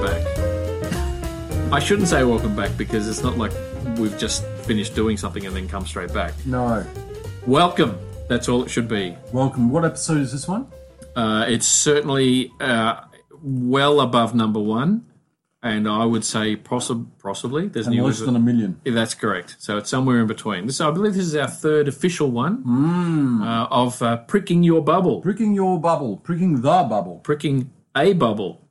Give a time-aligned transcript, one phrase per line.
[0.01, 0.25] back.
[1.73, 3.51] I shouldn't say welcome back because it's not like
[3.97, 6.33] we've just finished doing something and then come straight back.
[6.45, 6.85] No.
[7.45, 7.99] Welcome.
[8.29, 9.17] That's all it should be.
[9.33, 9.69] Welcome.
[9.69, 10.71] What episode is this one?
[11.13, 13.01] Uh, it's certainly uh,
[13.44, 15.05] well above number one,
[15.61, 17.68] and I would say possi- possibly.
[17.68, 18.79] There's And less than a million.
[18.86, 19.56] Yeah, That's correct.
[19.60, 20.70] So it's somewhere in between.
[20.71, 22.64] So I believe, this is our third official one
[23.43, 26.18] uh, of uh, pricking your bubble, Pricking your bubble.
[26.18, 27.20] Pricking the bubble.
[27.24, 28.68] pricking a bubble.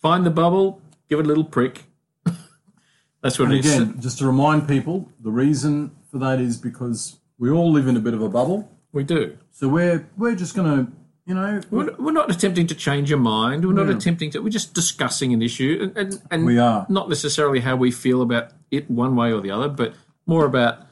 [0.00, 1.84] Find the bubble, give it a little prick.
[3.22, 3.74] That's what And it is.
[3.76, 7.96] again, just to remind people, the reason for that is because we all live in
[7.96, 8.70] a bit of a bubble.
[8.92, 9.36] We do.
[9.52, 10.92] So we're we're just going to,
[11.30, 13.64] you know, We're, we're not attempting to change your mind.
[13.64, 14.40] We're not attempting to.
[14.40, 16.86] We're just discussing an issue, and and, and We are.
[16.88, 19.94] not necessarily how we feel about it one way or the other, but
[20.26, 20.88] more about.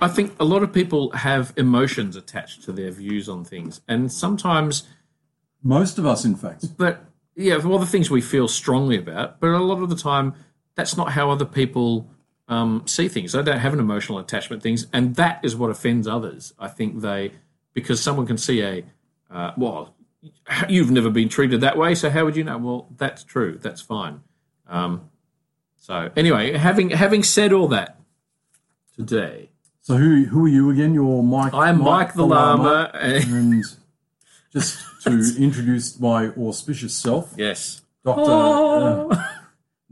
[0.00, 4.10] I think a lot of people have emotions attached to their views on things, and
[4.10, 4.88] sometimes
[5.62, 6.78] most of us, in fact.
[6.78, 7.04] but
[7.36, 10.32] yeah, well, the things we feel strongly about, but a lot of the time,
[10.76, 12.08] that's not how other people
[12.48, 13.32] um, see things.
[13.32, 16.54] They don't have an emotional attachment to things, and that is what offends others.
[16.58, 17.32] I think they,
[17.74, 18.84] because someone can see a,
[19.32, 19.94] uh, well,
[20.68, 22.58] you've never been treated that way, so how would you know?
[22.58, 23.58] Well, that's true.
[23.60, 24.20] That's fine.
[24.68, 25.08] Um,
[25.76, 27.98] so anyway, having having said all that,
[28.96, 30.94] today So who who are you again?
[30.94, 31.52] You're Mike.
[31.54, 32.90] I'm Mike, the Llama.
[32.94, 33.64] and- And
[34.52, 38.30] just to introduce my auspicious self, yes, Doctor
[39.12, 39.24] uh,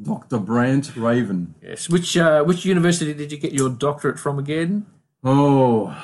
[0.01, 1.55] Doctor Brant Raven.
[1.63, 1.89] yes.
[1.91, 4.87] Which uh, which university did you get your doctorate from again?
[5.25, 5.95] Oh,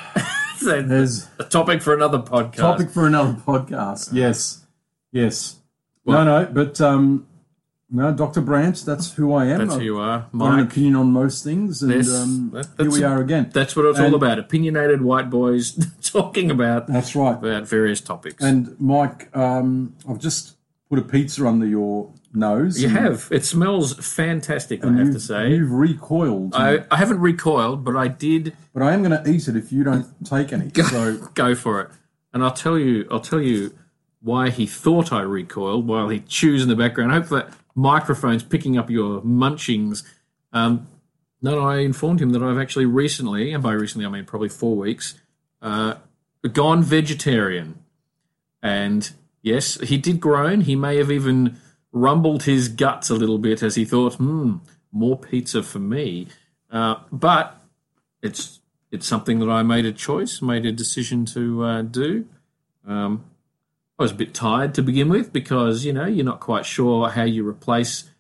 [0.61, 2.57] So, there's a topic for another podcast.
[2.57, 4.13] topic for another podcast.
[4.13, 4.65] Yes,
[5.13, 5.57] yes.
[6.05, 7.27] no, no, but um,
[7.91, 8.83] no, Doctor Branch.
[8.85, 9.59] That's who I am.
[9.59, 10.65] That's who you are, Mike.
[10.67, 13.51] opinion on most things, and Yes, um, that- here we are again.
[13.53, 14.39] That's what it's all about.
[14.39, 17.35] Opinionated white boys talking about That's right.
[17.37, 18.43] about various topics.
[18.43, 20.57] And Mike, um, I've just
[20.89, 22.81] put a pizza under your nose.
[22.81, 23.29] you have.
[23.31, 25.51] It smells fantastic, I have to say.
[25.51, 26.55] you've recoiled.
[26.55, 29.73] I, I haven't recoiled, but I did but I am going to eat it if
[29.73, 30.71] you don't take any.
[30.71, 31.91] So go for it.
[32.33, 33.75] And I'll tell you I'll tell you
[34.21, 37.13] why he thought I recoiled while he chews in the background.
[37.13, 40.03] I hope that microphone's picking up your munchings.
[40.53, 40.89] Um,
[41.41, 44.77] no, I informed him that I've actually recently, and by recently I mean probably four
[44.77, 45.15] weeks,
[45.63, 45.95] uh,
[46.53, 47.83] gone vegetarian.
[48.63, 49.11] And
[49.43, 50.63] yes, he did groan.
[50.63, 51.57] He may have even
[51.97, 54.57] rumbled his guts a little bit as he thought, hmm,
[54.93, 56.29] more pizza for me.
[56.71, 57.59] Uh, but
[58.23, 58.61] it's
[58.93, 62.27] it's something that I made a choice, made a decision to uh, do.
[62.87, 63.25] Um,
[63.99, 67.09] I was a bit tired to begin with because you know you're not quite sure
[67.09, 68.11] how you replace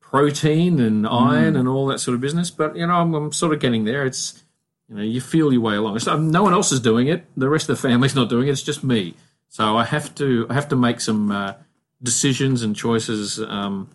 [0.00, 2.50] protein and iron and all that sort of business.
[2.50, 4.06] But you know I'm, I'm sort of getting there.
[4.06, 4.42] It's
[4.88, 5.98] you know you feel your way along.
[5.98, 7.26] So, no one else is doing it.
[7.36, 8.52] The rest of the family's not doing it.
[8.52, 9.14] It's just me.
[9.50, 11.52] So I have to I have to make some uh,
[12.04, 13.90] decisions and choices um,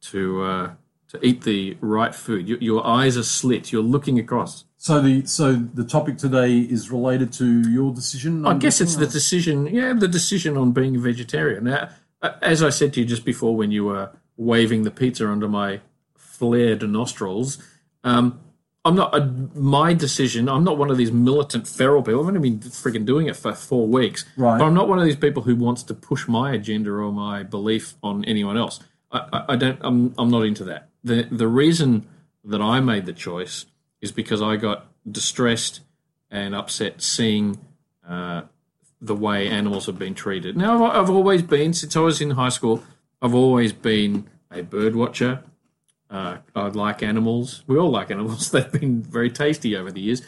[0.00, 0.70] to uh,
[1.10, 2.48] to eat the right food.
[2.48, 3.72] Your, your eyes are slit.
[3.72, 4.64] You're looking across.
[4.76, 8.44] so the so the topic today is related to your decision.
[8.46, 9.66] I guess it's the decision.
[9.66, 11.64] Yeah, the decision on being a vegetarian.
[11.64, 11.90] Now,
[12.22, 15.48] uh, as I said to you just before, when you were waving the pizza under
[15.48, 15.80] my
[16.16, 17.58] flared nostrils,
[18.04, 18.40] um,
[18.84, 20.48] I'm not uh, my decision.
[20.48, 22.20] I'm not one of these militant feral people.
[22.20, 24.24] I've only been freaking doing it for four weeks.
[24.36, 24.58] Right.
[24.58, 27.42] But I'm not one of these people who wants to push my agenda or my
[27.42, 28.80] belief on anyone else.
[29.10, 29.78] I, I, I don't.
[29.82, 30.14] I'm.
[30.16, 30.88] I'm not into that.
[31.04, 32.06] The the reason
[32.44, 33.66] that I made the choice
[34.00, 35.80] is because I got distressed
[36.30, 37.58] and upset seeing
[38.08, 38.42] uh,
[39.00, 40.56] the way animals have been treated.
[40.56, 42.82] Now, I've, I've always been, since I was in high school,
[43.20, 45.42] I've always been a bird watcher.
[46.10, 47.62] Uh, I like animals.
[47.66, 48.50] We all like animals.
[48.52, 50.22] They've been very tasty over the years.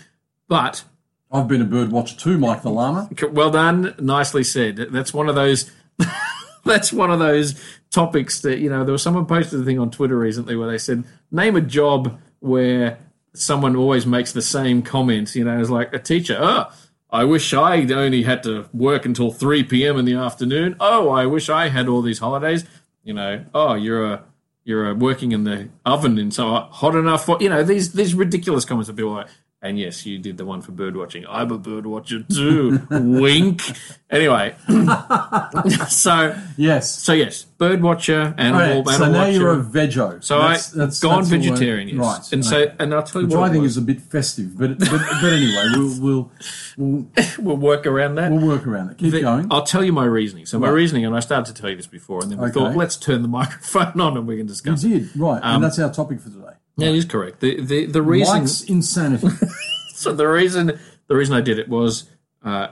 [0.48, 0.84] But,
[1.32, 3.08] I've been a bird watcher too, Mike the llama.
[3.30, 4.76] well done, nicely said.
[4.76, 5.70] That's one of those.
[6.64, 7.60] that's one of those
[7.90, 8.84] topics that you know.
[8.84, 12.20] There was someone posted a thing on Twitter recently where they said, "Name a job
[12.40, 12.98] where
[13.32, 16.36] someone always makes the same comment." You know, it's like a teacher.
[16.40, 16.72] Oh,
[17.10, 19.98] I wish I only had to work until three p.m.
[19.98, 20.74] in the afternoon.
[20.80, 22.64] Oh, I wish I had all these holidays.
[23.04, 24.24] You know, oh, you're a
[24.64, 28.14] you're uh, working in the oven and so hot enough for you know these these
[28.14, 29.28] ridiculous comments that people like
[29.62, 31.26] And yes, you did the one for bird watching.
[31.28, 32.80] I'm a bird watcher too.
[32.90, 33.60] Wink.
[34.08, 34.54] Anyway,
[35.88, 36.90] so Yes.
[36.90, 39.32] so yes, bird watcher, animal, Right, animal so now watcher.
[39.32, 40.18] you're a vego.
[40.20, 41.98] so That's- I that's- gone that's vegetarian, yes.
[41.98, 42.32] right?
[42.32, 43.72] And so, and I'll tell you which what, I think was.
[43.72, 46.30] is a bit festive, but but, but anyway, we'll we'll
[46.78, 47.06] we'll,
[47.38, 48.32] we'll work around that.
[48.32, 48.98] we'll work around it.
[48.98, 49.46] Keep The- going.
[49.50, 50.46] I'll tell you my reasoning.
[50.46, 50.72] So my Right.
[50.74, 52.54] reasoning, and I started to tell you this before, and then we Okay.
[52.54, 54.82] thought, let's turn the microphone on and we can discuss.
[54.84, 54.88] it.
[54.88, 56.54] did right, Um, and that's our topic for today.
[56.80, 57.40] That is correct.
[57.40, 59.28] The the the reason Mike's insanity.
[59.94, 62.08] so the reason the reason I did it was
[62.42, 62.68] uh,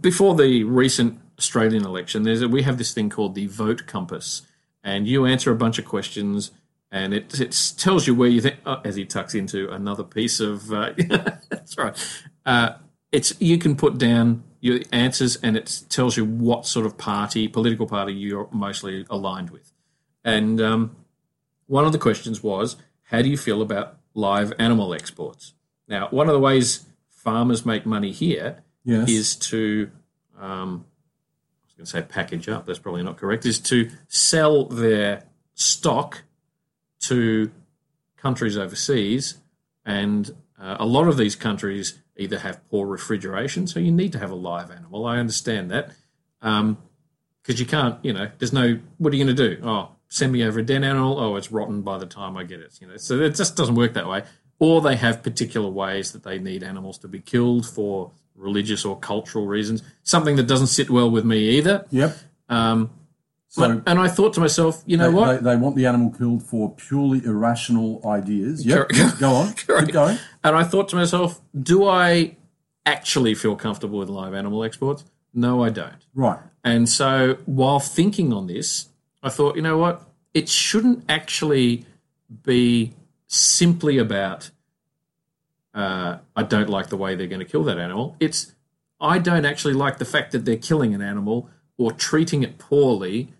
[0.00, 2.24] before the recent Australian election.
[2.24, 4.42] There's a, we have this thing called the Vote Compass,
[4.82, 6.50] and you answer a bunch of questions,
[6.90, 8.56] and it it tells you where you think.
[8.66, 10.72] Oh, as he tucks into another piece of.
[10.72, 10.92] Uh,
[11.48, 12.22] that's right.
[12.44, 12.70] Uh,
[13.12, 17.46] it's you can put down your answers, and it tells you what sort of party,
[17.46, 19.72] political party, you're mostly aligned with,
[20.24, 20.60] and.
[20.60, 20.96] Um,
[21.68, 22.76] one of the questions was,
[23.10, 25.54] how do you feel about live animal exports?
[25.86, 29.08] Now, one of the ways farmers make money here Yes.
[29.10, 29.90] is to,
[30.38, 30.84] um,
[31.62, 35.24] I was going to say package up, that's probably not correct, is to sell their
[35.54, 36.22] stock
[37.00, 37.50] to
[38.16, 39.38] countries overseas.
[39.84, 44.18] And uh, a lot of these countries either have poor refrigeration, so you need to
[44.18, 45.06] have a live animal.
[45.06, 45.90] I understand that.
[46.40, 49.62] Because you can't, you know, there's no, what are you going to do?
[49.64, 51.18] Oh, send me over a dead animal.
[51.18, 52.78] Oh, it's rotten by the time I get it.
[52.80, 54.24] You know, so it just doesn't work that way.
[54.58, 58.98] Or they have particular ways that they need animals to be killed for religious or
[58.98, 59.82] cultural reasons.
[60.02, 61.86] Something that doesn't sit well with me either.
[61.90, 62.16] Yep.
[62.48, 62.90] Um,
[63.50, 65.44] So but, and I thought to myself, you know they, what?
[65.44, 68.64] They, they want the animal killed for purely irrational ideas.
[68.66, 68.88] Yep,
[69.18, 69.52] Go on.
[69.54, 70.18] Keep going.
[70.44, 72.36] And I thought to myself, do I
[72.84, 75.04] actually feel comfortable with live animal exports?
[75.34, 76.04] No, I don't.
[76.14, 76.40] Right.
[76.64, 78.88] And so while thinking on this,
[79.22, 80.02] I thought, you know what?
[80.34, 81.84] It shouldn't actually
[82.42, 82.92] be
[83.26, 84.50] simply about,
[85.74, 88.16] uh, I don't like the way they're going to kill that animal.
[88.20, 88.54] It's,
[89.00, 93.32] I don't actually like the fact that they're killing an animal or treating it poorly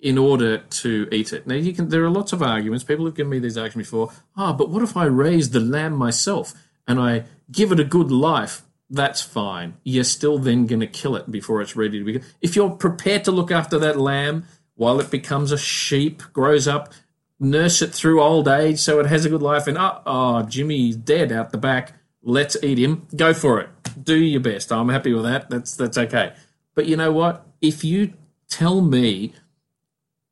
[0.00, 1.46] in order to eat it.
[1.46, 1.88] Now, you can.
[1.88, 2.84] There are lots of arguments.
[2.84, 4.12] People have given me these arguments before.
[4.36, 6.54] Ah, but what if I raise the lamb myself
[6.86, 8.62] and I give it a good life?
[8.88, 9.74] That's fine.
[9.82, 12.20] You're still then going to kill it before it's ready to be.
[12.40, 14.44] If you're prepared to look after that lamb
[14.76, 16.92] while it becomes a sheep, grows up,
[17.40, 20.96] nurse it through old age so it has a good life, and oh, oh Jimmy's
[20.96, 21.94] dead out the back.
[22.22, 23.06] Let's eat him.
[23.14, 23.68] Go for it.
[24.02, 24.72] Do your best.
[24.72, 25.50] I'm happy with that.
[25.50, 26.34] That's that's okay.
[26.74, 27.46] But you know what?
[27.60, 28.14] If you
[28.48, 29.32] tell me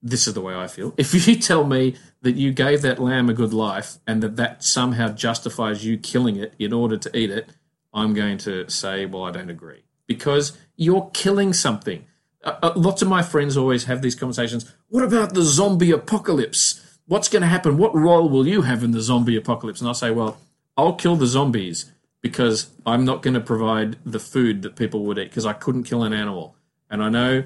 [0.04, 0.94] this is the way I feel.
[0.98, 4.62] If you tell me that you gave that lamb a good life and that that
[4.62, 7.48] somehow justifies you killing it in order to eat it,
[7.92, 12.04] I'm going to say, well, I don't agree because you're killing something.
[12.44, 14.72] Uh, uh, lots of my friends always have these conversations.
[14.88, 16.98] What about the zombie apocalypse?
[17.06, 17.78] What's going to happen?
[17.78, 19.80] What role will you have in the zombie apocalypse?
[19.80, 20.38] And I'll say, well,
[20.76, 25.18] I'll kill the zombies because I'm not going to provide the food that people would
[25.18, 26.56] eat because I couldn't kill an animal.
[26.90, 27.44] And I know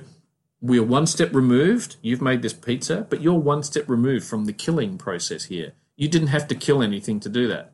[0.60, 1.96] we're one step removed.
[2.02, 5.72] You've made this pizza, but you're one step removed from the killing process here.
[5.96, 7.72] You didn't have to kill anything to do that.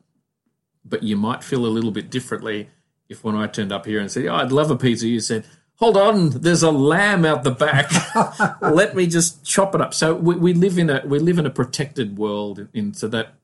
[0.85, 2.71] But you might feel a little bit differently
[3.09, 5.45] if when I turned up here and said, oh, I'd love a pizza, you said,
[5.77, 7.91] hold on, there's a lamb out the back.
[8.63, 9.95] Let me just chop it up.
[9.95, 13.35] So we, we live in a we live in a protected world into that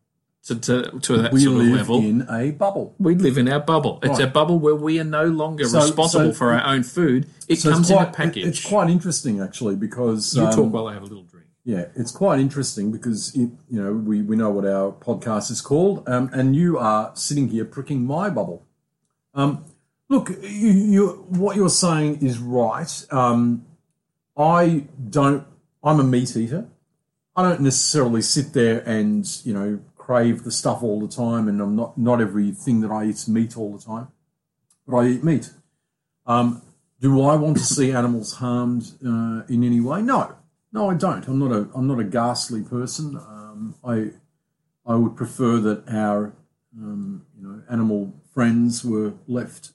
[0.44, 1.98] to, to, to that We sort of live level.
[1.98, 2.94] in a bubble.
[2.98, 3.98] we live in our bubble.
[4.02, 4.28] It's Right.
[4.28, 7.26] a bubble where we are no longer So- responsible so- for our own food.
[7.46, 8.46] It So comes quite, in a package.
[8.46, 11.46] It's quite interesting, actually, because you um, talk while I have a little drink.
[11.64, 15.60] Yeah, it's quite interesting because it, you know we, we know what our podcast is
[15.60, 18.64] called, um, and you are sitting here pricking my bubble.
[19.34, 19.66] Um,
[20.10, 23.06] look, you, you what you're saying is right.
[23.10, 23.64] Um,
[24.36, 25.46] I don't.
[25.82, 26.68] I'm a meat eater.
[27.34, 31.62] I don't necessarily sit there and you know crave the stuff all the time, and
[31.62, 34.08] I'm not not everything that I eat is meat all the time,
[34.86, 35.50] but I eat meat.
[36.26, 36.60] Um,
[37.00, 40.02] do I want to see animals harmed uh, in any way?
[40.02, 40.36] No,
[40.70, 41.26] no, I don't.
[41.26, 43.16] I'm not a I'm not a ghastly person.
[43.16, 44.10] Um, I
[44.84, 46.34] I would prefer that our
[46.76, 49.70] um, you know animal friends were left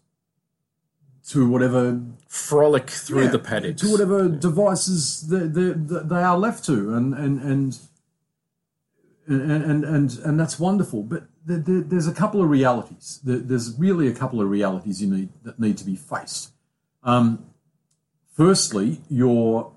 [1.29, 3.81] to whatever Frolic through yeah, the paddocks.
[3.81, 7.79] to whatever devices they, they, they are left to, and and and
[9.27, 11.01] and and and, and that's wonderful.
[11.03, 13.19] But there, there, there's a couple of realities.
[13.23, 16.51] There, there's really a couple of realities you need that need to be faced.
[17.03, 17.45] Um,
[18.35, 19.71] firstly, your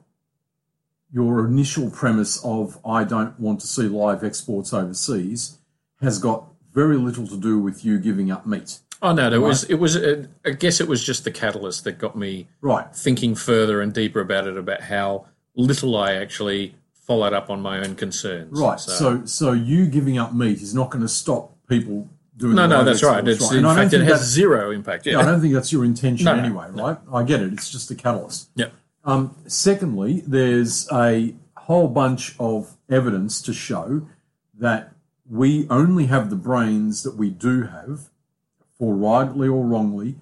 [1.13, 5.59] your initial premise of I don't want to see live exports overseas
[6.03, 8.81] has got very little to do with you giving up meat.
[9.01, 9.97] Oh no, it was it was.
[9.97, 12.87] Uh, I guess it was just the catalyst that got me Right.
[12.95, 17.79] thinking further and deeper about it, about how little I actually followed up on my
[17.79, 18.59] own concerns.
[18.61, 18.79] Right.
[18.81, 22.77] So, so you giving up meat is not going to stop people doing No, the
[22.79, 23.27] no, that's right.
[23.27, 25.07] It's, And in fact, it has zero impact.
[25.07, 26.99] Yeah, I don't think that's your intention No, no, anyway, right?
[27.13, 27.53] I get it.
[27.53, 28.51] It's just a catalyst.
[28.57, 28.67] yeah.
[29.05, 34.03] Um, secondly, there's a whole bunch of evidence to show
[34.59, 34.93] that
[35.29, 38.11] we only have the brains that we do have,
[38.79, 40.17] for rightly or wrongly,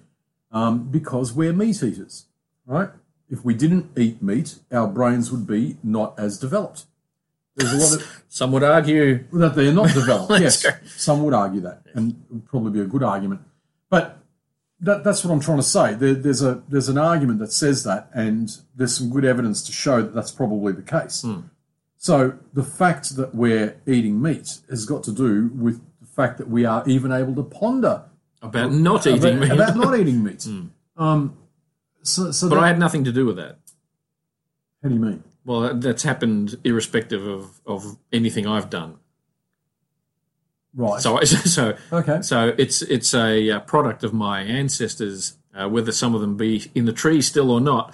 [0.51, 2.25] um, because we're meat eaters,
[2.65, 2.89] right?
[3.29, 6.85] If we didn't eat meat, our brains would be not as developed.
[7.55, 10.31] There's a lot of Some would argue that they're not developed.
[10.41, 10.69] Yes, go.
[10.85, 13.41] some would argue that, and it would probably be a good argument.
[13.89, 14.19] But
[14.79, 15.93] that, that's what I'm trying to say.
[15.95, 19.71] There, there's a there's an argument that says that, and there's some good evidence to
[19.71, 21.23] show that that's probably the case.
[21.23, 21.41] Hmm.
[21.97, 26.47] So the fact that we're eating meat has got to do with the fact that
[26.47, 28.03] we are even able to ponder
[28.41, 29.51] about not eating about, meat.
[29.51, 30.47] about not eating meat.
[30.99, 31.37] Um,
[32.01, 33.59] so, so but that, I had nothing to do with that.
[34.81, 35.23] how do you mean?
[35.45, 38.97] Well, that- that's happened irrespective of, of anything I've done.
[40.75, 40.99] Right.
[40.99, 42.21] So, so, okay.
[42.21, 45.37] so it's it's a product of my ancestors.
[45.53, 47.93] Uh, whether some of them be in the tree still or not,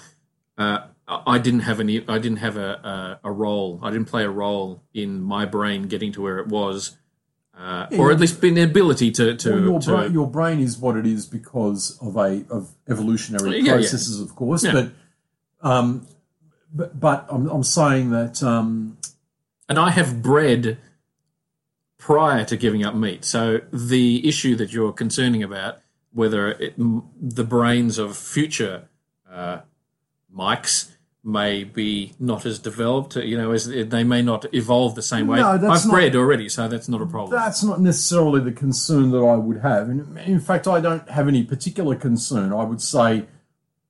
[0.57, 2.07] uh, I I didn't have any.
[2.07, 3.79] I didn't have a, a, a role.
[3.81, 6.97] I didn't play a role in my brain getting to where it was,
[7.57, 10.77] uh, or at least an ability to to, Well, your, to bra- your brain is
[10.77, 13.73] what it is because of a of evolutionary Yeah, yeah.
[13.73, 14.63] processes, of course.
[14.63, 14.73] Yeah.
[14.73, 16.07] But, um,
[16.73, 18.97] but but I'm, I'm saying that um,
[19.69, 20.77] and I have bred
[21.97, 23.23] prior to giving up meat.
[23.23, 25.77] So the issue that you're concerning about,
[26.11, 28.89] whether it, the brains of future
[29.31, 29.59] uh,
[30.29, 30.91] Mikes
[31.23, 35.39] may be not as developed, you know, as they may not evolve the same way.
[35.39, 37.31] No, that's I've not- bred already, so that's not a problem.
[37.31, 39.87] that's not necessarily the concern that I would have.
[39.89, 42.51] And in fact, I don't have any particular concern.
[42.51, 43.25] I would say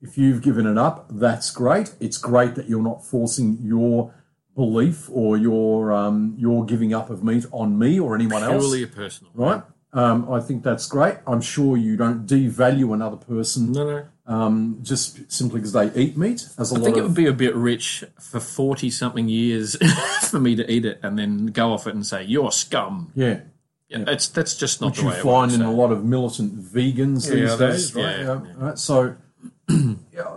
[0.01, 1.95] if you've given it up, that's great.
[1.99, 4.13] It's great that you're not forcing your
[4.55, 8.63] belief or your um, your giving up of meat on me or anyone else.
[8.63, 9.63] Purely a personal, right?
[9.93, 11.15] Um, I think that's great.
[11.25, 14.05] I'm sure you don't devalue another person No, no.
[14.25, 16.47] Um, just simply because they eat meat.
[16.57, 19.27] As a I lot I think it would be a bit rich for forty something
[19.27, 19.75] years
[20.29, 23.11] for me to eat it and then go off it and say you're scum.
[23.15, 23.41] yeah,
[23.89, 25.53] Yeah, that's that's just not which the you way it find works.
[25.55, 25.69] in so.
[25.69, 28.19] a lot of militant vegans Yeah, these that's- days, right?
[28.19, 28.77] yeah, right?
[28.79, 29.15] So
[29.69, 30.35] yeah,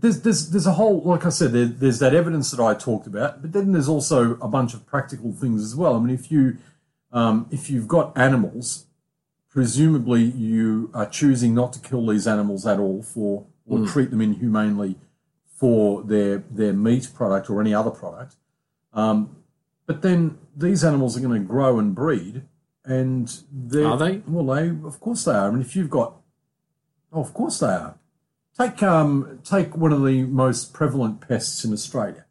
[0.00, 3.06] there's there's there's a whole like I said there, there's that evidence that I talked
[3.06, 5.94] about, but then there's also a bunch of practical things as well.
[5.94, 6.58] I mean, if you
[7.12, 8.86] um, if you've got animals,
[9.52, 13.84] presumably you are choosing not to kill these animals at all for or Hmm.
[13.86, 14.96] treat them inhumanely
[15.44, 18.36] for their their meat product or any other product.
[18.92, 19.36] Um,
[19.86, 22.42] but then these animals are going to grow and breed,
[22.84, 24.22] and they're, Are they?
[24.26, 25.48] Well, they of course they are.
[25.48, 26.16] I mean, if you've got,
[27.12, 27.96] oh, of course they are.
[28.58, 32.24] Take um take one of the most prevalent pests in Australia,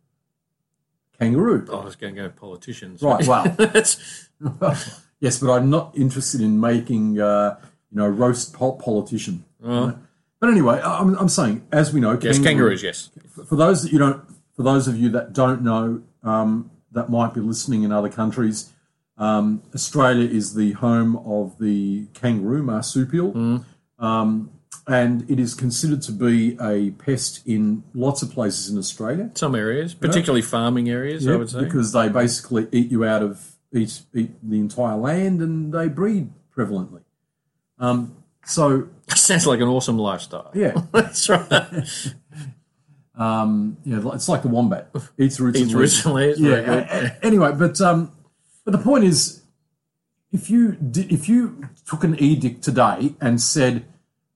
[1.17, 1.65] kangaroo.
[1.71, 3.01] I was going to go politicians.
[3.01, 3.43] Right, well.
[3.57, 4.27] that's
[5.21, 7.57] yes, but I'm not interested in making uh,
[7.91, 9.45] you know roast pol- politician.
[9.61, 9.97] well,
[10.41, 12.83] But anyway, I'm, I'm saying as we know, yes, kangaroos.
[12.83, 13.09] Yes,
[13.47, 14.21] for those that you don't,
[14.57, 18.71] for those of you that don't know, um, that might be listening in other countries,
[19.17, 23.63] um, Australia is the home of the kangaroo marsupial,
[23.99, 24.49] um,
[24.87, 29.29] and it is considered to be a pest in lots of places in Australia.
[29.35, 31.59] some areas, particularly farming areas, I would say.
[31.63, 36.29] because they basically eat you out of eat eat the entire land, and they breed
[36.55, 37.01] prevalently.
[37.79, 40.51] Um, so Sounds like an awesome lifestyle.
[40.53, 41.43] yeah, That's right.
[43.15, 46.39] um, yeah, it's like the wombat eats roots Eats roots leaves.
[46.39, 46.49] yeah.
[46.49, 46.83] very good.
[46.83, 48.11] a- a- anyway, but um,
[48.65, 49.41] but the point is,
[50.31, 53.85] if you did, if you took an edict today and said,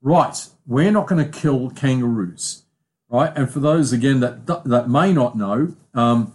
[0.01, 2.63] right, we're not going to kill kangaroos,
[3.10, 3.32] right?
[3.36, 6.34] And for those again that that may not know, um,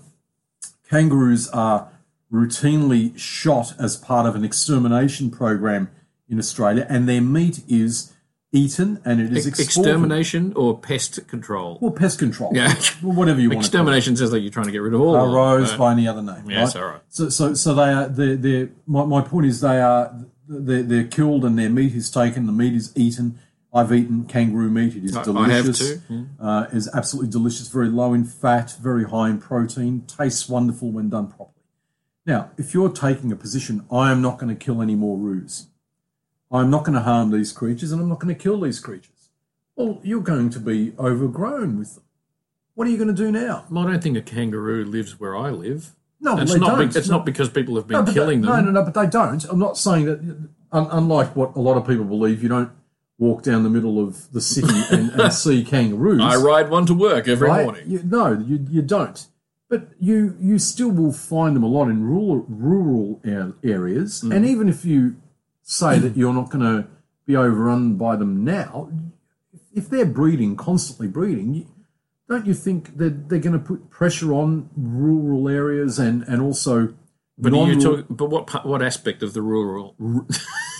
[0.88, 1.88] kangaroos are
[2.32, 5.90] routinely shot as part of an extermination program
[6.28, 8.12] in Australia, and their meat is
[8.52, 9.46] eaten and it is.
[9.46, 11.78] Extermination or pest control.
[11.80, 12.50] Well, pest control.
[12.54, 12.74] Yeah.
[13.02, 13.66] Well, whatever you want to call it.
[13.66, 15.92] Extermination says like you're trying to get rid of all of them, Arose but- by
[15.92, 16.48] any other name.
[16.50, 16.82] Yes, right?
[16.82, 17.00] all right.
[17.08, 18.08] So, so, so they are.
[18.08, 20.14] They're, they're, my, my point is, they are.
[20.48, 22.46] They're, they're killed and their meat is taken.
[22.46, 23.38] The meat is eaten.
[23.72, 24.96] I've eaten kangaroo meat.
[24.96, 25.78] It is I- I delicious.
[25.94, 27.68] have too, Uh, is absolutely delicious.
[27.68, 28.74] Very low in fat.
[28.82, 30.02] Very high in protein.
[30.06, 31.54] Tastes wonderful when done properly.
[32.30, 35.66] Now, if you're taking a position, I am not going to kill any more roos.
[36.52, 39.30] I'm not going to harm these creatures, and I'm not going to kill these creatures.
[39.74, 42.04] Well, you're going to be overgrown with them.
[42.74, 43.64] What are you going to do now?
[43.68, 45.96] Well, I don't think a kangaroo lives where I live.
[46.20, 46.76] No, It's they not.
[46.78, 46.92] don't.
[46.92, 47.16] Be, it's No.
[47.16, 48.64] not because people have been No, killing they, them.
[48.66, 49.44] No, no, no, but they don't.
[49.46, 50.20] I'm not saying that.
[50.70, 52.70] Un, unlike what a lot of people believe, you don't
[53.18, 56.20] walk down the middle of the city and, and see kangaroos.
[56.22, 57.64] I ride one to work every right?
[57.64, 57.90] morning.
[57.90, 59.26] You, no, you, you don't.
[59.70, 63.20] But you you still will find them a lot in rural rural
[63.64, 64.34] areas, Mm.
[64.36, 65.16] and even if you
[65.62, 66.88] say that you're not going to
[67.26, 68.90] be overrun by them now.
[69.72, 71.68] If they're breeding, constantly breeding,
[72.28, 76.94] don't you think that they're going to put pressure on rural areas and, and also
[77.38, 79.94] But are you non-rural- talk, But what what aspect of the rural?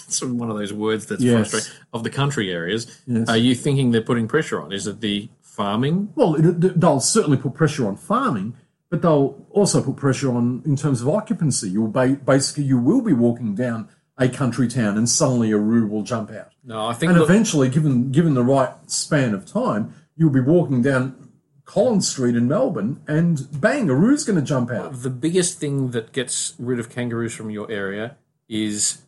[0.08, 1.50] it's one of those words that's Yes.
[1.50, 1.70] frustrating.
[1.92, 3.28] Of the country areas, Yes.
[3.28, 4.72] are you thinking they're putting pressure on?
[4.72, 6.08] Is it the farming?
[6.16, 8.54] Well, it, they'll certainly put pressure on farming,
[8.90, 11.70] but they'll also put pressure on in terms of occupancy.
[11.70, 15.86] You'll ba- basically you will be walking down a country town, and suddenly a roo
[15.86, 16.50] will jump out.
[16.64, 20.40] No, I think And look, eventually, given given the right span of time, you'll be
[20.40, 21.30] walking down
[21.64, 25.02] Collins Street in Melbourne, and bang, a roo's going to jump out.
[25.02, 28.16] the biggest thing that gets rid of kangaroos from your area
[28.48, 29.02] is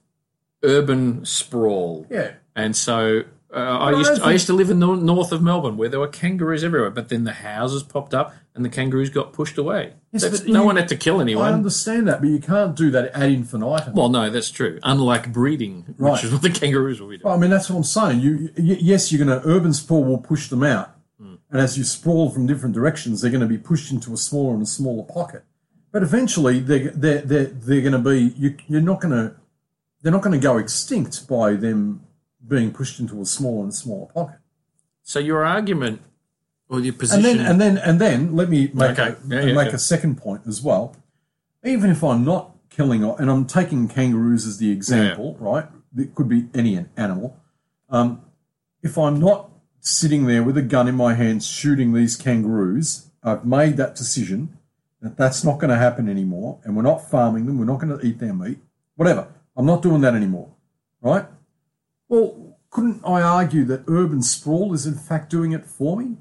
[0.62, 2.06] urban sprawl.
[2.08, 4.94] Yeah, And so uh, I I used don't I think- used to live in the
[4.94, 8.64] north of Melbourne where there were kangaroos everywhere, but then the houses popped up and
[8.64, 9.94] the kangaroos got pushed away.
[10.12, 11.46] Yes, no you- one had to kill anyone.
[11.50, 13.94] I understand that, but you can't do that ad infinitum.
[13.94, 14.78] Well, no, that's true.
[14.82, 16.12] Unlike breeding, Right.
[16.12, 17.24] which is what the kangaroos will be doing.
[17.24, 18.20] Well, I mean, that's what I'm saying.
[18.20, 21.34] You, y- yes, you're going to urban sprawl will push them out, hmm.
[21.50, 24.54] and as you sprawl from different directions, they're going to be pushed into a smaller
[24.54, 25.44] and smaller pocket.
[25.90, 28.34] But eventually, they're they're they're, they're going to be.
[28.38, 29.34] You, you're not going to.
[30.02, 32.02] They're not going to go extinct by them
[32.46, 34.38] being pushed into a smaller and smaller pocket.
[35.04, 36.02] So your argument
[36.72, 39.08] or your And then and then and then let me make Okay.
[39.08, 39.74] a, Yeah, yeah, make yeah.
[39.74, 40.96] a second point as well.
[41.64, 45.66] Even if I'm not killing, and I'm taking kangaroos as the example, right?
[45.96, 47.36] It could be any animal.
[47.90, 48.22] Um,
[48.82, 49.50] if I'm not
[49.80, 54.56] sitting there with a gun in my hands shooting these kangaroos, I've made that decision
[55.02, 57.58] that that's not going to happen anymore, and we're not farming them.
[57.58, 58.58] We're not going to eat their meat.
[58.96, 59.28] Whatever.
[59.56, 60.48] I'm not doing that anymore,
[61.02, 61.26] right?
[62.08, 66.16] Well, couldn't I argue that urban sprawl is in fact doing it for me?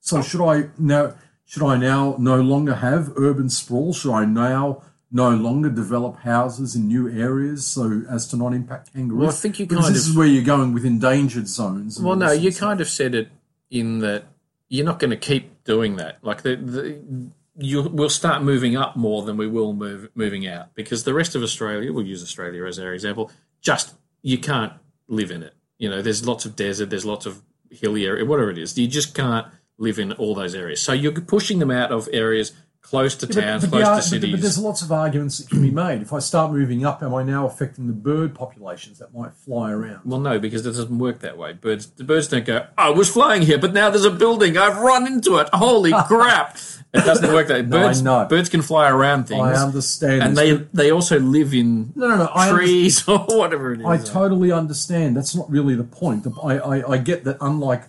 [0.00, 0.22] So oh.
[0.22, 1.14] should I now
[1.44, 3.92] should I now no longer have urban sprawl?
[3.92, 8.92] Should I now no longer develop houses in new areas so as to not impact
[8.92, 9.20] kangaroos?
[9.20, 12.00] Well, I think you Because kind this of- is where you're going with endangered zones.
[12.00, 13.28] well, no, you kind of said it
[13.70, 14.24] in that
[14.68, 16.18] you're not going to keep doing that.
[16.22, 20.74] Like the, the you will start moving up more than we will move moving out
[20.74, 24.72] because the rest of Australia, we'll use Australia as our example, just you can't
[25.08, 25.54] live in it.
[25.78, 28.76] You know, there's lots of desert, there's lots of hilly area, whatever it is.
[28.78, 29.46] You just can't
[29.78, 30.82] live in all those areas.
[30.82, 34.30] So you're pushing them out of areas close to towns, but, close the to cities.
[34.30, 36.00] but there's lots of arguments that can be made.
[36.00, 39.70] If I start moving up, am I now affecting the bird populations that might fly
[39.72, 40.00] around?
[40.06, 41.52] Well, no, because it doesn't work that way.
[41.52, 42.66] Birds, the birds don't go.
[42.78, 44.56] I was flying here, but now there's a building.
[44.56, 45.50] I've run into it.
[45.52, 46.56] Holy crap!
[46.94, 47.56] It doesn't work that.
[47.56, 47.62] way.
[47.66, 48.24] No, I Birds, know.
[48.24, 52.16] birds can fly around things, I understand, and they they also live in no, no,
[52.16, 52.50] no.
[52.50, 53.86] Trees or whatever it is.
[53.86, 55.14] I totally understand.
[55.14, 56.26] That's not really the point.
[56.42, 57.82] I, I, I get that unlike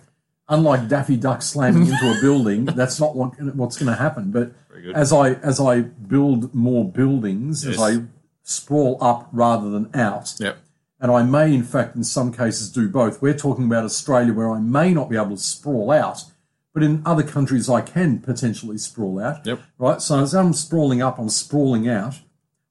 [0.50, 4.30] unlike Daffy Duck slamming into a building, that's not what, what's going to happen.
[4.30, 4.52] But
[4.94, 8.02] as I as I build more buildings, as I
[8.42, 10.58] sprawl up rather than out, yep.
[11.00, 13.22] and I may in fact in some cases do both.
[13.22, 16.24] We're talking about Australia where I may not be able to sprawl out,
[16.74, 19.46] but in other countries I can potentially sprawl out.
[19.46, 19.60] Yep.
[19.78, 20.02] Right.
[20.02, 22.20] So as I'm sprawling up, I'm sprawling out.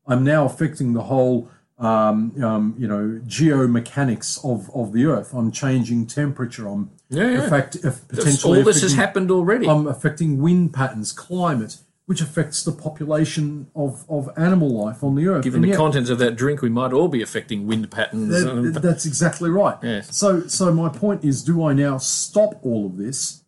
[0.06, 5.34] I'm now affecting the whole, um, um, you know, geomechanics of, of the Earth.
[5.34, 6.68] I'm changing temperature.
[6.68, 7.46] I'm Yeah, yeah.
[7.46, 8.02] effect, if
[8.46, 9.68] All this has affecting- happened already.
[9.68, 15.28] I'm affecting wind patterns, climate, which affects the population of, of animal life on the
[15.28, 15.44] Earth.
[15.44, 18.30] Given And the yet- contents of that drink, we might all be affecting wind patterns.
[18.74, 19.78] that- that's exactly right.
[19.82, 20.15] Yes.
[20.18, 23.44] So, so my point is, do I now stop all of this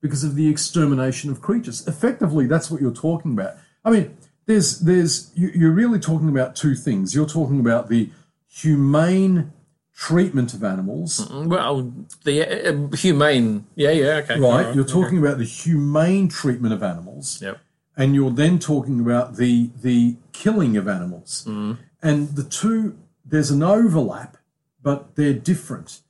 [0.00, 1.86] because of the extermination of creatures?
[1.86, 3.56] Effectively, that's what you're talking about.
[3.84, 7.14] I mean, there's, there's, you, you're really talking about two things.
[7.14, 8.10] You're talking about the
[8.48, 9.52] humane
[9.96, 11.92] treatment of animals, well,
[12.24, 13.64] the uh, humane.
[13.76, 14.40] Yeah, yeah, okay.
[14.40, 14.66] right?
[14.66, 17.40] all You're talking about the humane treatment of animals.
[17.40, 17.58] Yep.
[17.96, 21.44] and you're then talking about the the killing of animals
[22.02, 24.36] and the two there's an overlap
[24.82, 26.00] but they're different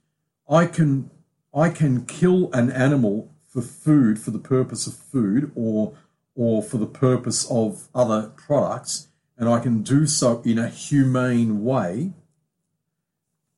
[0.48, 1.10] i can
[1.54, 5.92] i can kill an animal for food for the purpose of food or
[6.34, 11.64] or for the purpose of other products and i can do so in a humane
[11.64, 12.12] way.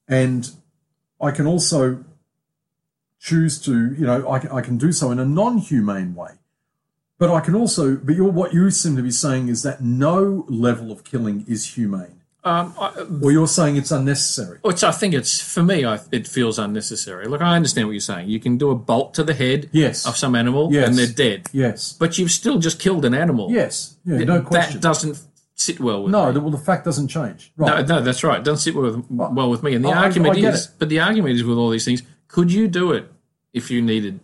[0.08, 0.50] And
[1.20, 2.04] i can also
[3.18, 6.32] choose to you know i can, I can do so in a non-humane way.
[7.18, 10.92] But I can also, but what you seem to be saying is that no level
[10.92, 14.58] of killing is humane, Um, I, or you're saying it's unnecessary.
[14.62, 15.84] which I think it's for me.
[15.84, 17.26] I, it feels unnecessary.
[17.26, 18.28] Look, I understand what you're saying.
[18.28, 20.06] You can do a bolt to the head Yes.
[20.06, 20.86] of some animal, Yes.
[20.88, 21.48] and they're dead.
[21.52, 23.50] Yes, But you've still just killed an animal.
[23.50, 24.74] yes, yeah, no question.
[24.80, 25.18] That doesn't
[25.56, 26.32] sit well with no, me.
[26.34, 27.52] the, well, the fact doesn't change.
[27.58, 27.88] No, Right?
[27.88, 28.38] no, that's right.
[28.38, 29.74] It doesn't sit well with, well with me.
[29.74, 30.72] And the I- I- argument I get is, it.
[30.78, 33.10] but the argument is with all these things, could you do it
[33.52, 34.20] if you needed,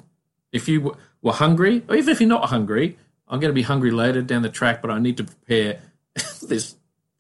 [0.52, 2.96] if you were hungry, or even if you're not hungry?
[3.26, 5.80] I'm going to be hungry later down the track, but I need to prepare
[6.46, 6.76] this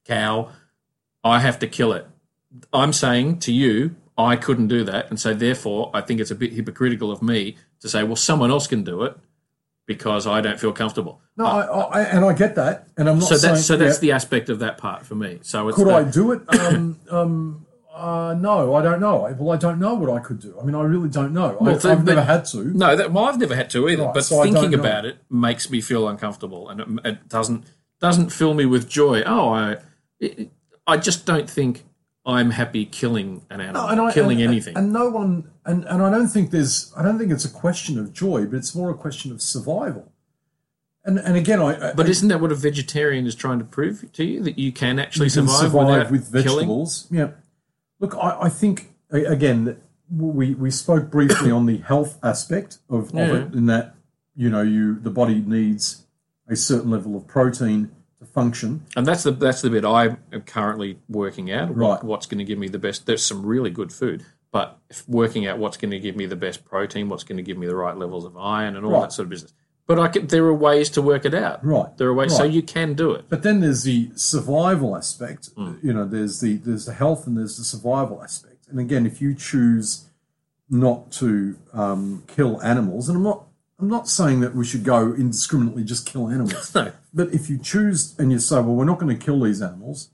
[0.06, 0.50] cow.
[1.24, 2.06] I have to kill it.
[2.72, 6.34] I'm saying to you, I couldn't do that, and so therefore, I think it's a
[6.34, 9.16] bit hypocritical of me to say, well, someone else can do it
[9.86, 11.20] because I don't feel comfortable.
[11.36, 14.00] No, I, I, and I get that, and I'm not So that's so that's yeah,
[14.00, 15.38] the aspect of that part for me.
[15.42, 16.42] So it's could the- I do it?
[16.60, 19.26] Um, um, uh, no, I don't know.
[19.26, 20.56] I- Well, I don't know what I could do.
[20.60, 21.56] I mean, I really don't know.
[21.58, 22.64] I, Well, so- I've never had to.
[22.64, 24.04] No, that, well, I've never had to either.
[24.04, 27.64] Right, but so thinking about it makes me feel uncomfortable, and it, it doesn't
[28.00, 29.22] doesn't fill me with joy.
[29.24, 29.76] Oh, I
[30.20, 30.50] it,
[30.86, 31.84] I just don't think
[32.24, 34.76] I'm happy killing an animal, and I, killing and, anything.
[34.76, 37.98] And no one, and, and I don't think there's, I don't think it's a question
[37.98, 40.12] of joy, but it's more a question of survival.
[41.04, 44.12] And and again, I, I but isn't that what a vegetarian is trying to prove
[44.12, 46.44] to you that you can actually you can survive, survive without with killing?
[46.58, 47.08] vegetables.
[47.10, 47.30] Yeah.
[47.98, 53.12] Look, I, I think again that we we spoke briefly on the health aspect of,
[53.16, 53.96] of it, in that
[54.36, 56.06] you know you the body needs
[56.48, 57.90] a certain level of protein
[58.22, 58.84] to function.
[58.96, 61.68] And that's the that's the bit I am currently working out.
[61.70, 62.04] What, Right.
[62.04, 63.06] What's going to give me the best?
[63.06, 66.64] There's some really good food, but working out what's going to give me the best
[66.64, 69.02] protein, what's going to give me the right levels of iron, and all Right.
[69.02, 69.52] that sort of business.
[69.86, 71.64] But I can, there are ways to work it out.
[71.64, 71.94] Right.
[71.98, 73.24] There are ways, so you can do it.
[73.28, 75.50] But then there's the survival aspect.
[75.56, 75.74] Hmm.
[75.82, 78.68] You know, there's the there's the health and there's the survival aspect.
[78.70, 80.06] And again, if you choose
[80.70, 83.44] not to um, kill animals, and I'm not
[83.82, 86.72] I'm not saying that we should go indiscriminately just kill animals.
[86.82, 86.92] No.
[87.12, 90.10] But if you choose and you say, well, we're not going to kill these animals,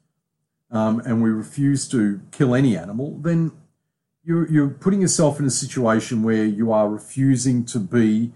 [0.70, 3.52] um, and we refuse to kill any animal, then
[4.24, 8.32] you're, you're putting yourself in a situation where you are refusing to be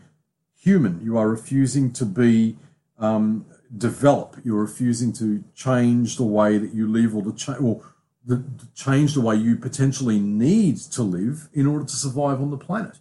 [0.54, 1.00] human.
[1.02, 2.58] You are refusing to be
[2.98, 4.36] um, develop.
[4.44, 7.80] You're refusing to change the way that you live, or to change, or
[8.24, 12.50] the, to change the way you potentially need to live in order to survive on
[12.50, 12.98] the planet.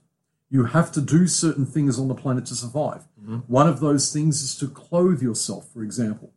[0.51, 3.07] You have to do certain things on the planet to survive.
[3.19, 3.37] Mm-hmm.
[3.47, 6.33] One of those things is to clothe yourself, for example,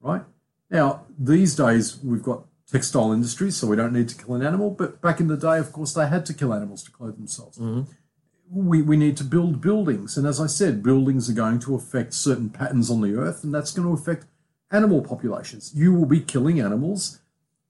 [0.00, 0.24] right?
[0.68, 4.70] Now, these days we've got textile industries, so we don't need to kill an animal.
[4.70, 7.56] But back in the day, of course, they had to kill animals to clothe themselves.
[7.58, 7.92] Mm-hmm.
[8.50, 10.16] We, we need to build buildings.
[10.16, 13.54] And as I said, buildings are going to affect certain patterns on the earth, and
[13.54, 14.26] that's going to affect
[14.72, 15.72] animal populations.
[15.74, 17.20] You will be killing animals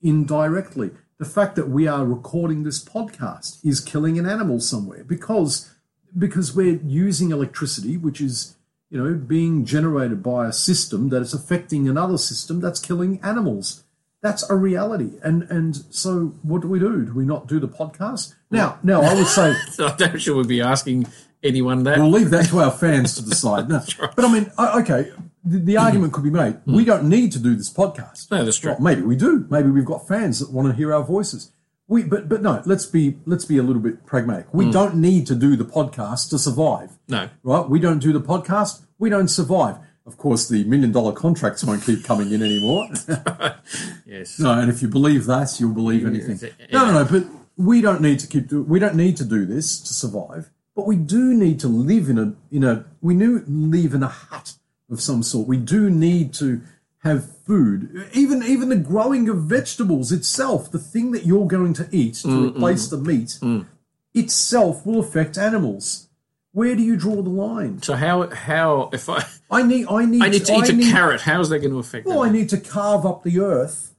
[0.00, 0.92] indirectly.
[1.18, 5.70] The fact that we are recording this podcast is killing an animal somewhere because
[6.16, 8.56] because we're using electricity, which is
[8.90, 13.84] you know being generated by a system that is affecting another system that's killing animals.
[14.22, 15.18] That's a reality.
[15.22, 17.04] And and so what do we do?
[17.06, 18.34] Do we not do the podcast?
[18.50, 21.06] Now now I would say So I don't sure we'd be asking
[21.42, 21.98] anyone that.
[21.98, 23.68] We'll leave that to our fans to decide.
[23.68, 23.82] No,
[24.16, 25.10] But I mean, okay,
[25.44, 26.54] the, the argument could be made.
[26.54, 26.76] Mm-hmm.
[26.76, 28.30] We don't need to do this podcast.
[28.30, 28.72] No, that's true.
[28.72, 29.46] Well, maybe we do.
[29.50, 31.52] Maybe we've got fans that want to hear our voices.
[31.88, 34.46] We, but but no, let's be let's be a little bit pragmatic.
[34.52, 34.72] We mm.
[34.72, 36.98] don't need to do the podcast to survive.
[37.08, 37.28] No.
[37.42, 37.68] right?
[37.68, 38.82] We don't do the podcast.
[38.98, 39.76] We don't survive.
[40.04, 42.88] Of course, the million dollar contracts won't keep coming in anymore.
[44.12, 44.38] Yes.
[44.38, 46.38] No, and if you believe that, you'll believe anything.
[46.70, 47.04] No, no, no.
[47.10, 47.24] But
[47.56, 48.62] we don't need to keep do.
[48.62, 50.50] We don't need to do this to survive.
[50.76, 52.84] But we do need to live in a in a.
[53.00, 54.54] We do live in a hut
[54.90, 55.48] of some sort.
[55.48, 56.60] We do need to
[57.02, 58.08] have food.
[58.12, 62.28] Even even the growing of vegetables itself, the thing that you're going to eat to
[62.28, 63.66] mm, replace mm, the meat, mm.
[64.14, 66.08] itself will affect animals.
[66.52, 67.80] Where do you draw the line?
[67.82, 69.86] So how how if I I need.
[69.88, 70.22] I need.
[70.22, 72.48] I need to eat a need- carrot, how's that going to affect Well, I need
[72.50, 73.94] to carve up the earth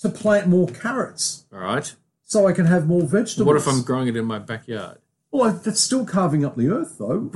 [0.00, 1.94] to plant more carrots All right.
[2.24, 3.46] so I can have more vegetables.
[3.46, 4.98] What if I'm growing it in my backyard?
[5.30, 7.30] Well, that's still carving up the earth, though.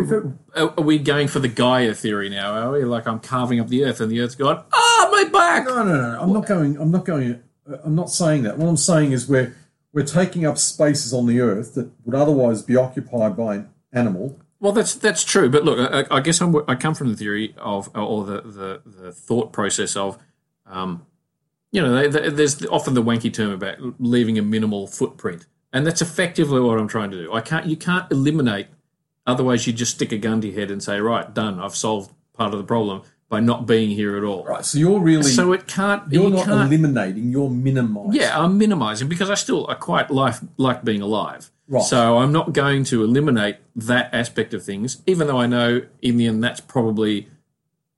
[0.57, 2.52] Are are we going for the Gaia theory now?
[2.55, 4.64] Are we like I'm carving up the earth and the earth's gone?
[4.72, 5.66] Ah, my back.
[5.66, 6.20] no, no, no.
[6.20, 6.78] I'm not going.
[6.78, 7.42] I'm not going.
[7.70, 8.57] uh, I'm not saying that.
[8.57, 9.55] What I'm saying is we're
[9.92, 14.38] we're taking up spaces on the earth that would otherwise be occupied by an animal.
[14.59, 17.55] Well, that's that's true, but look, I, I guess I'm, I come from the theory
[17.59, 20.18] of, or the the, the thought process of,
[20.66, 21.05] um,
[21.72, 25.87] you know, they, they, there's often the wanky term about leaving a minimal footprint, and
[25.87, 27.32] that's effectively what I'm trying to do.
[27.32, 28.66] I can't, you can't eliminate,
[29.26, 32.12] otherwise you just stick a gun to your head and say, right, done, I've solved
[32.35, 34.44] part of the problem by not being here at all.
[34.44, 34.62] Right.
[34.64, 37.30] So you're really So it can't, be you're you not can't, eliminating.
[37.30, 38.12] You're minimizing.
[38.12, 41.50] yeah, I'm minimising because I still I quite like like being alive.
[41.66, 41.82] Right.
[41.82, 46.18] So I'm not going to eliminate that aspect of things, even though I know in
[46.18, 47.28] the end that's probably,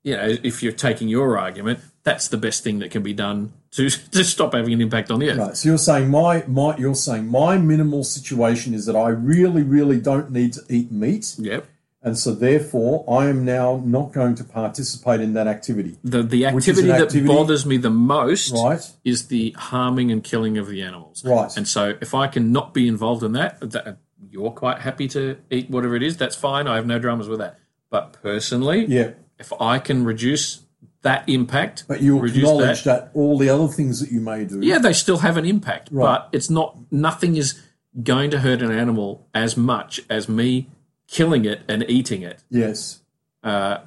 [0.04, 3.52] you know, if you're taking your argument, that's the best thing that can be done
[3.72, 5.38] to to stop having an impact on the earth.
[5.38, 5.56] Right.
[5.56, 9.98] So you're saying my my you're saying my minimal situation is that I really really
[10.00, 11.66] don't need to eat meat, Yep.
[12.02, 15.96] and so therefore I am now not going to participate in that activity.
[16.04, 18.86] The the activity that activity- bothers me the most Right.
[19.04, 21.24] is the harming and killing of the animals.
[21.24, 21.50] Right.
[21.56, 23.96] And so if I can not be involved in that, that
[24.30, 26.66] you're quite happy to eat whatever it is, that's fine.
[26.66, 27.58] I have no dramas with that.
[27.90, 29.10] But personally, Yeah.
[29.38, 30.60] If I can reduce
[31.02, 31.84] that impact.
[31.86, 33.10] But you acknowledge that.
[33.14, 34.60] all the other things that you may do.
[34.62, 36.04] Yeah, they still have an impact, Right.
[36.04, 36.76] but it's not.
[36.90, 37.60] Nothing is
[38.02, 40.68] going to hurt an animal as much as me
[41.06, 42.42] killing it and eating it.
[42.50, 43.00] Yes.
[43.42, 43.78] Uh,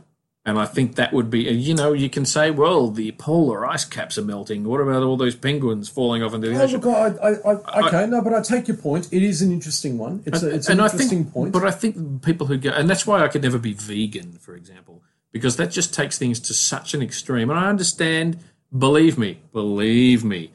[0.46, 3.84] and I think that would be, you know, you can say, well, the polar ice
[3.84, 4.64] caps are melting.
[4.64, 6.80] What about all those penguins falling off into the Oh, ocean?
[6.80, 9.10] look, I, I, I, okay, no, but I take your point.
[9.12, 10.24] It is an interesting one.
[10.26, 11.52] It's, a, it's an and interesting think, point.
[11.52, 14.56] but I think people who go, and that's why I could never be vegan, for
[14.56, 15.02] example,
[15.38, 17.50] because that just takes things to such an extreme.
[17.50, 18.40] And I understand,
[18.76, 20.52] believe me, believe me,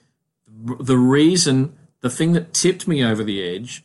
[0.49, 3.85] the reason, the thing that tipped me over the edge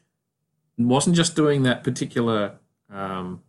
[0.78, 2.56] wasn't just doing that particular
[2.90, 3.44] um,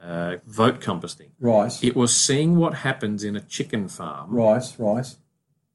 [0.00, 1.32] uh, vote compass thing.
[1.40, 5.14] right, It was seeing what happens in a chicken farm right, right.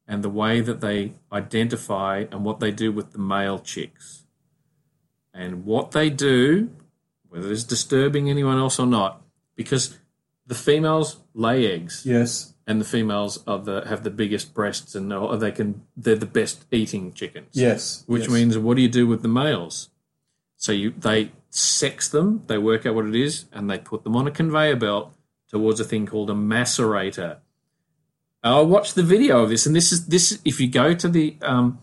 [0.08, 4.24] and the way that they identify and what they do with the male chicks.
[5.32, 6.70] And what they do,
[7.28, 9.22] whether it's disturbing anyone else or not,
[9.54, 9.98] because
[10.50, 15.04] the females lay eggs Yes, and the females are the have the biggest breasts and
[15.10, 15.68] they're- they can
[16.02, 17.52] they're the best eating chickens.
[17.52, 18.04] yes.
[18.12, 18.30] Which yes.
[18.36, 19.90] means what do you do with the males?
[20.56, 24.14] So you they sex them, they work out what it is, and they put them
[24.16, 25.06] on a conveyor belt
[25.52, 27.32] towards a thing called a macerator.
[28.42, 30.26] I watched the video of this, and this is this.
[30.44, 31.78] If you go to the um,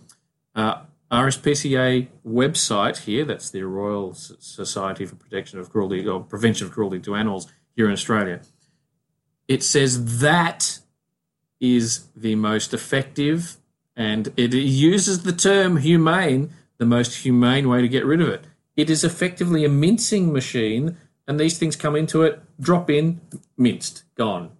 [0.55, 0.75] uh,
[1.11, 6.99] RSPCA website here, that's the Royal Society for Protection of Cruelty or Prevention of Cruelty
[6.99, 8.39] to Animals here in Australia.
[9.47, 10.79] It says that
[11.59, 13.57] is the most effective,
[13.95, 18.45] and it uses the term humane, the most humane way to get rid of it.
[18.75, 23.21] It is effectively a mincing machine, and these things come into it, drop in,
[23.57, 24.51] minced, gone.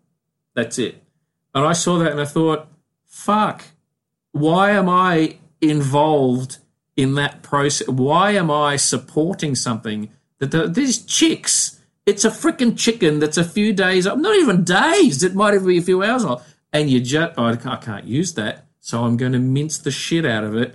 [0.56, 1.04] That's it.
[1.54, 2.68] And I saw that and I thought,
[3.06, 3.64] fuck,
[4.32, 6.58] why am I involved
[6.96, 7.88] in that process?
[7.88, 11.77] Why am I supporting something that the, these chicks,
[12.08, 15.78] it's a freaking chicken that's a few days not even days, it might even be
[15.78, 16.42] a few hours old.
[16.72, 18.66] And you just, oh, I can't use that.
[18.80, 20.74] So I'm going to mince the shit out of it.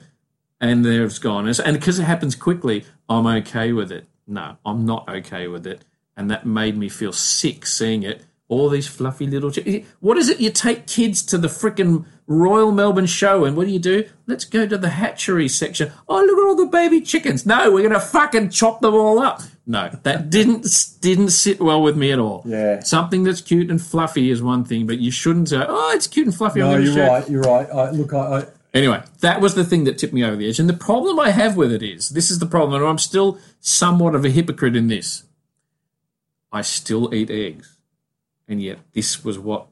[0.61, 1.49] And there it's gone.
[1.49, 4.07] And because it happens quickly, I'm okay with it.
[4.27, 5.85] No, I'm not okay with it.
[6.17, 8.25] And that made me feel sick seeing it.
[8.53, 9.51] All these fluffy little.
[9.51, 10.39] Ch- eh, what is it?
[10.39, 14.05] You take kids to the frickin' Royal Melbourne Show, and what do you do?
[14.27, 15.91] Let's go to the hatchery section.
[16.07, 17.47] Oh, look at all the baby chickens.
[17.47, 19.41] No, we're gonna fucking chop them all up.
[19.67, 20.67] No, that didn't
[21.01, 22.43] didn't sit well with me at all.
[22.45, 22.81] Yeah.
[22.81, 26.27] something that's cute and fluffy is one thing, but you shouldn't say, "Oh, it's cute
[26.27, 27.31] and fluffy." No, you're show right.
[27.31, 27.69] You're right.
[27.71, 30.59] I, look, I, I, Anyway, that was the thing that tipped me over the edge.
[30.59, 33.39] And the problem I have with it is this is the problem, and I'm still
[33.61, 35.25] somewhat of a hypocrite in this.
[36.51, 37.77] I still eat eggs.
[38.49, 39.67] And yet, this was what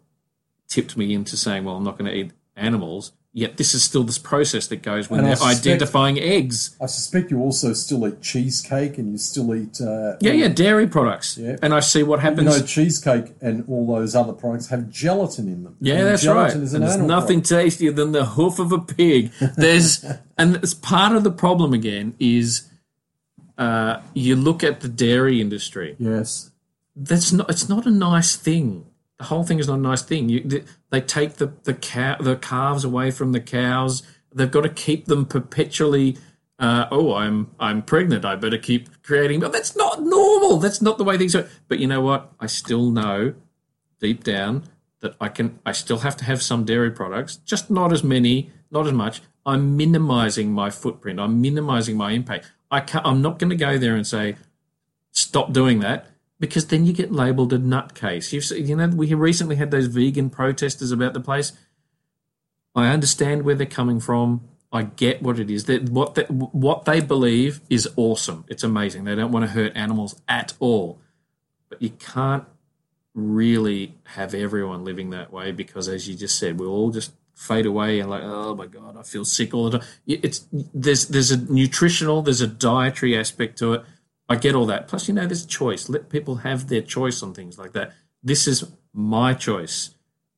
[0.69, 3.13] tipped me into saying, well, I'm not going to eat animals.
[3.33, 6.77] Yet, this is still this process that goes when And they're suspect- identifying eggs.
[6.81, 9.81] I suspect you also still eat cheesecake and you still eat.
[9.81, 11.39] Uh, Yeah, yeah, dairy products.
[11.39, 11.57] Yeah.
[11.63, 12.47] And I see what You happens.
[12.59, 15.77] know, cheesecake and all those other products have gelatin in them.
[15.81, 16.53] Yeah, And that's right.
[16.53, 19.31] An And there's nothing tastier than the hoof of a pig.
[19.57, 20.05] There's,
[20.39, 22.69] and it's part of the problem again is
[23.59, 25.95] uh, you look at the dairy industry.
[26.01, 26.50] Yes.
[27.01, 27.49] That's not.
[27.49, 28.85] It's not a nice thing.
[29.19, 30.29] The whole thing is not a nice thing.
[30.29, 34.03] You, they, take the the cow, the calves away from the cows.
[34.35, 36.19] They've got to keep them perpetually.
[36.59, 38.27] Uh, oh, I'm I'm pregnant.
[38.27, 39.41] I better keep creating.
[39.41, 40.59] But that's not normal.
[40.59, 41.49] That's not the way things are.
[41.69, 42.33] But you know what?
[42.39, 43.35] I still know
[43.99, 44.65] deep down
[45.01, 48.51] that I can I still have to have some dairy products, just not as many,
[48.71, 49.23] not as much.
[49.47, 51.19] I'm minimizing my footprint.
[51.19, 52.53] I'm minimizing my impact.
[52.71, 54.37] I can't, I'm not going to go there and say
[55.13, 56.10] stop doing that
[56.41, 58.33] because then you get labeled a nutcase.
[58.33, 61.53] You've you know we recently had those vegan protesters about the place.
[62.75, 64.49] I understand where they're coming from.
[64.73, 65.65] I get what it is.
[65.65, 68.45] That what they, what they believe is awesome.
[68.49, 69.05] It's amazing.
[69.05, 71.01] They don't want to hurt animals at all.
[71.69, 72.45] But you can't
[73.15, 77.67] really have everyone living that way because, as you just said, we'll all just fade
[77.67, 79.89] away and like, oh my god, I feel sick all the time.
[80.07, 83.85] It's there's there's a nutritional, there's a dietary aspect to it.
[84.31, 84.87] I get all that.
[84.87, 85.89] Plus, you know, there's choice.
[85.89, 87.93] Let people have their choice on things like that.
[88.23, 89.91] This is my choice,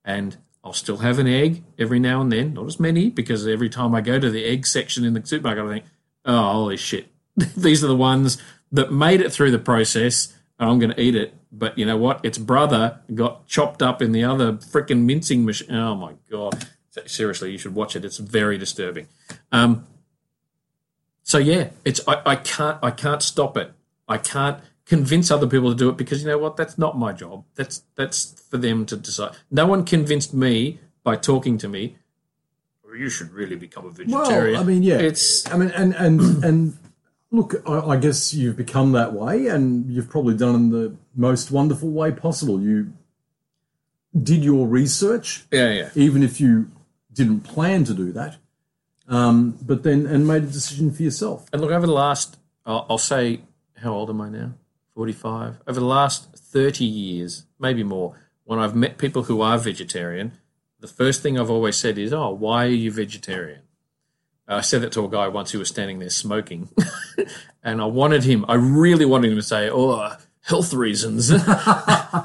[0.03, 2.55] and I'll still have an egg every now and then.
[2.55, 5.65] Not as many because every time I go to the egg section in the supermarket,
[5.65, 5.85] I think,
[6.25, 7.09] oh holy shit,
[7.57, 8.39] these are the ones
[8.73, 11.35] that made it through the process, and I'm going to eat it.
[11.53, 12.25] But you know what?
[12.25, 15.75] Its brother got chopped up in the other freaking mincing machine.
[15.77, 16.67] Oh my god!
[17.05, 18.07] Seriously, you should watch it.
[18.07, 19.09] It's very disturbing.
[19.51, 19.87] Um,
[21.25, 23.75] so yeah, it's I, I can't I can't stop it.
[24.15, 26.57] I can't convince other people to do it because you know what?
[26.57, 27.45] That's not my job.
[27.59, 28.19] That's that's
[28.51, 29.33] for them to decide.
[29.51, 31.83] No one convinced me by talking to me.
[32.87, 34.53] "Oh, You should really become a vegetarian.
[34.55, 36.15] Well, I mean, yeah, it's I mean, and and
[36.49, 36.77] and
[37.31, 40.97] look, I, I guess you've become that way, and you've probably done it in the
[41.29, 42.61] most wonderful way possible.
[42.61, 42.93] You
[44.31, 45.91] did your research, Yeah, yeah.
[45.95, 46.71] even if you
[47.13, 48.37] didn't plan to do that,
[49.09, 51.47] um, but then and made a decision for yourself.
[51.53, 53.41] And look, over the last, I'll, I'll say,
[53.83, 54.55] how old am I now?
[54.95, 55.61] 45.
[55.67, 60.33] Over the last 30 years, maybe more, when I've met people who are vegetarian,
[60.81, 63.61] the first thing I've always said is, Oh, why are you vegetarian?
[64.49, 66.69] Uh, I said that to a guy once who was standing there smoking.
[67.63, 71.31] and I wanted him, I really wanted him to say, Oh, health reasons.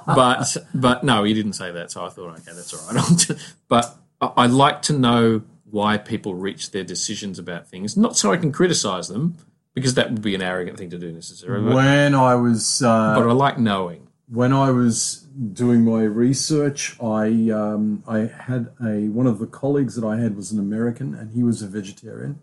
[0.05, 1.91] but but no, he didn't say that.
[1.91, 3.31] So I thought, okay, that's all right.
[3.67, 8.31] but I, I like to know why people reach their decisions about things, not so
[8.31, 9.37] I can criticize them,
[9.77, 11.71] because that would be an arrogant thing to do necessarily.
[11.73, 14.07] When I was uh, but I like knowing.
[14.27, 19.93] when I was doing my research, I um, I had a one of the colleagues
[19.95, 22.41] that I had was an American, and he was a vegetarian.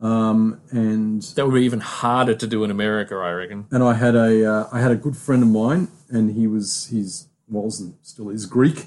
[0.00, 3.66] Um, and That would be even harder to do in America, I reckon.
[3.70, 6.88] and I had a uh, I had a good friend of mine, and he was
[6.90, 8.86] he's was and still is Greek,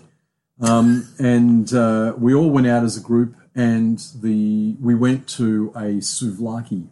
[0.59, 5.71] um, and uh, we all went out as a group, and the we went to
[5.75, 6.87] a souvlaki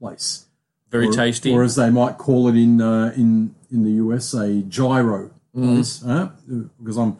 [0.00, 0.46] place,
[0.90, 1.52] Very or, tasty.
[1.52, 6.04] or as they might call it in uh, in in the US, a gyro place,
[6.04, 6.30] uh,
[6.78, 7.16] because I'm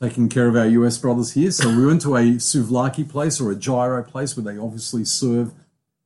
[0.00, 1.50] taking care of our US brothers here.
[1.50, 5.52] So we went to a souvlaki place or a gyro place where they obviously serve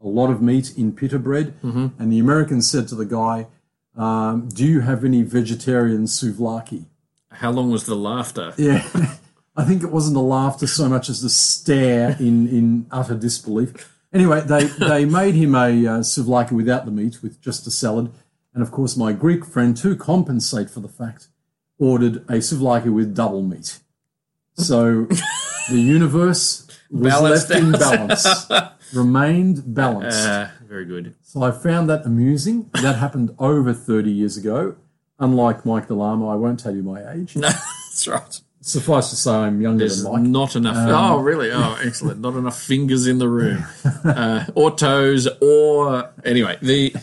[0.00, 1.54] a lot of meat in pita bread.
[1.62, 3.46] And the Americans said to the guy,
[3.96, 6.86] um, "Do you have any vegetarian souvlaki?"
[7.30, 8.52] How long was the laughter?
[8.56, 8.86] Yeah.
[9.56, 13.93] I think it wasn't the laughter so much as the stare in, in utter disbelief.
[14.14, 18.12] Anyway, they, they made him a uh, souvlaki without the meat, with just a salad.
[18.54, 21.26] And of course, my Greek friend, to compensate for the fact,
[21.80, 23.80] ordered a souvlaki with double meat.
[24.54, 25.06] So
[25.68, 28.46] the universe was Balanced left in balance,
[28.94, 30.28] remained balanced.
[30.28, 31.16] Uh, very good.
[31.22, 32.70] So I found that amusing.
[32.74, 34.76] That happened over 30 years ago.
[35.18, 37.34] Unlike Mike Delamo, I won't tell you my age.
[37.34, 38.40] No, that's right.
[38.66, 40.22] Suffice to say, I'm younger There's than Mike.
[40.22, 40.76] not enough.
[40.78, 41.50] oh, really?
[41.52, 42.20] Oh, excellent.
[42.20, 43.62] Not enough fingers in the room,
[44.04, 46.56] uh, or toes, or anyway.
[46.62, 46.94] The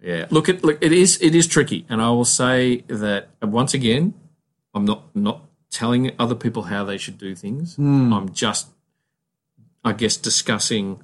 [0.00, 0.28] yeah.
[0.30, 0.78] Look, it look.
[0.80, 1.20] It is.
[1.20, 4.14] It is tricky, and I will say that once again,
[4.72, 7.76] I'm not not telling other people how they should do things.
[7.76, 8.10] Hmm.
[8.10, 8.68] I'm just,
[9.84, 11.02] I guess, discussing.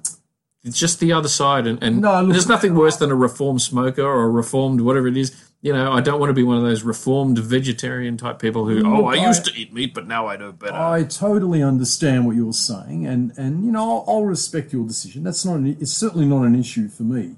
[0.63, 3.61] It's just the other side, and, and No, look- there's nothing worse than a reformed
[3.61, 5.33] smoker or a reformed whatever it is.
[5.61, 8.81] You know, I don't want to be one of those reformed vegetarian type people who,
[8.85, 10.73] oh, I Look, used to eat meat, but now I know better.
[10.73, 15.23] I totally understand what you're saying, and and you know I'll, I'll respect your decision.
[15.23, 17.35] That's not an, it's certainly not an issue for me.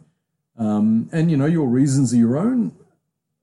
[0.58, 2.74] Um, and you know your reasons are your own.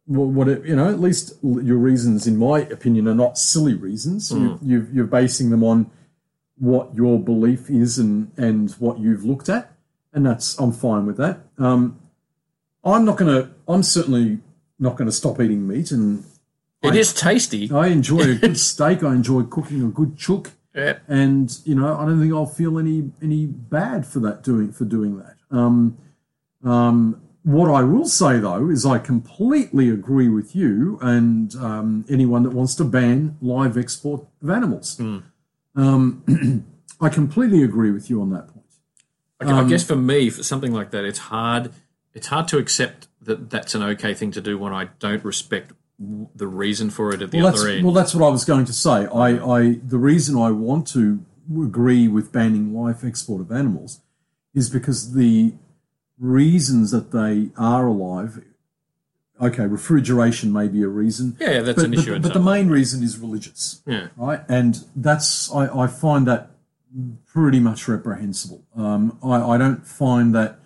[0.06, 3.74] Well, what it, you know, at least your reasons, in my opinion, are not silly
[3.74, 4.30] reasons.
[4.30, 5.90] You, you've, you're basing them on
[6.58, 9.72] what your belief is and and what you've looked at,
[10.12, 11.40] and that's I'm fine with that.
[11.58, 11.98] Um,
[12.84, 13.50] I'm not going to.
[13.66, 14.38] I'm certainly
[14.78, 16.24] not going to stop eating meat, and
[16.82, 17.70] It is tasty.
[17.72, 19.02] I enjoy a good steak.
[19.02, 20.98] I enjoy cooking a good chook Yeah.
[21.08, 24.84] and you know I don't think I'll feel any any bad for that doing for
[24.84, 25.34] doing that.
[25.50, 25.98] Um,
[26.64, 32.42] um, what I will say though is I completely agree with you and um, anyone
[32.44, 35.00] that wants to ban live export of animals.
[35.78, 36.64] Um,
[37.00, 38.66] I completely agree with you on that point.
[39.40, 41.72] Okay, I guess for me, for something like that, it's hard.
[42.12, 45.72] It's hard to accept that that's an okay thing to do when I don't respect
[45.98, 47.84] the reason for it at the Well, other end.
[47.84, 49.06] well, that's what I was going to say.
[49.06, 51.24] I, I the reason I want to
[51.56, 54.00] agree with banning live export of animals
[54.54, 55.54] is because the
[56.18, 58.42] reasons that they are alive.
[59.40, 61.36] Okay, refrigeration may be a reason.
[61.40, 64.08] Yeah, yeah, that's but, an but- issue in But, the main reason is religious, yeah,
[64.16, 64.40] right?
[64.48, 66.50] And that's I, I find that
[67.26, 68.64] pretty much reprehensible.
[68.76, 70.58] Um, I, I don't find that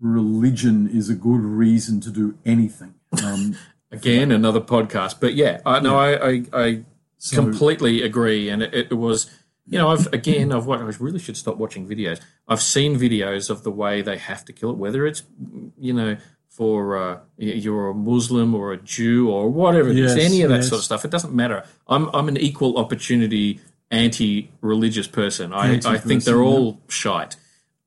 [0.00, 2.94] religion is a good reason to do anything.
[3.24, 3.56] Um,
[3.90, 5.20] again another podcast.
[5.20, 6.84] But yeah, I no, I I, I
[7.18, 9.30] so- completely agree, and it, it was.
[9.64, 12.20] You know, I've again, I've wa- I really should stop watching videos.
[12.48, 15.22] I've seen videos of the way they have to kill it, whether it's
[15.78, 16.16] you know
[16.52, 20.50] for uh, you're a Muslim or a Jew or whatever it is, Yes, any of
[20.50, 20.68] that yes.
[20.68, 21.04] sort of stuff.
[21.04, 21.64] It doesn't matter.
[21.88, 23.60] I'm I'm an equal opportunity
[23.90, 25.52] anti-religious person.
[25.52, 27.36] I, I think they're all shite.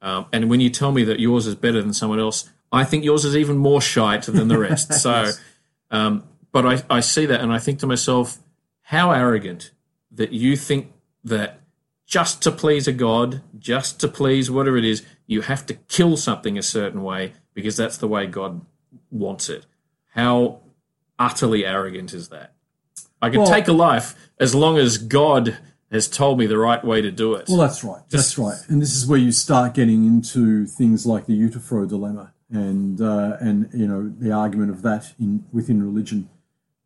[0.02, 3.04] Um, and when you tell me that yours is better than someone else, I think
[3.04, 4.94] yours is even more shite than the rest.
[5.02, 5.32] So,
[5.90, 8.38] um, but I, I see that and I think to myself,
[8.84, 9.72] how arrogant
[10.12, 10.92] that you think
[11.24, 11.60] that
[12.06, 16.18] just to please a god, just to please whatever it is, you have to kill
[16.18, 18.64] something a certain way because that's the way God
[19.10, 19.66] wants it.
[20.14, 20.60] How
[21.18, 22.54] utterly arrogant is that?
[23.22, 25.58] I can Well- take a life as long as God
[25.92, 27.48] has told me the right way to do it.
[27.48, 28.02] Well, that's right.
[28.10, 28.58] That's right.
[28.68, 33.38] And this is where you start getting into things like the Euthyphro dilemma and uh,
[33.40, 36.30] and you know the argument of that in within religion.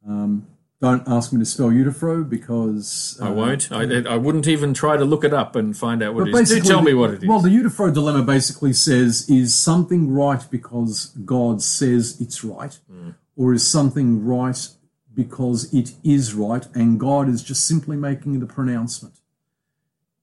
[0.08, 0.48] Um,
[0.82, 3.72] don't ask me to spell Euthyphro because I uh, won't.
[3.72, 6.50] I, I wouldn't even try to look it up and find out what it is.
[6.50, 7.28] Do tell me what it is.
[7.28, 13.10] Well, the Euthyphro dilemma basically says is something right because God says it's right, Hmm.
[13.36, 14.70] or is something right
[15.14, 19.16] because it is right and God is just simply making the pronouncement?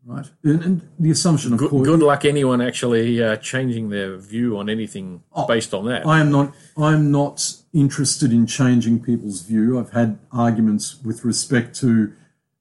[0.06, 0.30] Right?
[0.44, 1.86] And, and the assumption, of good, course.
[1.86, 6.06] good luck anyone actually uh, changing their view on anything based on that.
[6.06, 6.54] I am not.
[6.78, 9.78] I'm not interested in changing people's view.
[9.78, 12.12] I've had arguments with respect to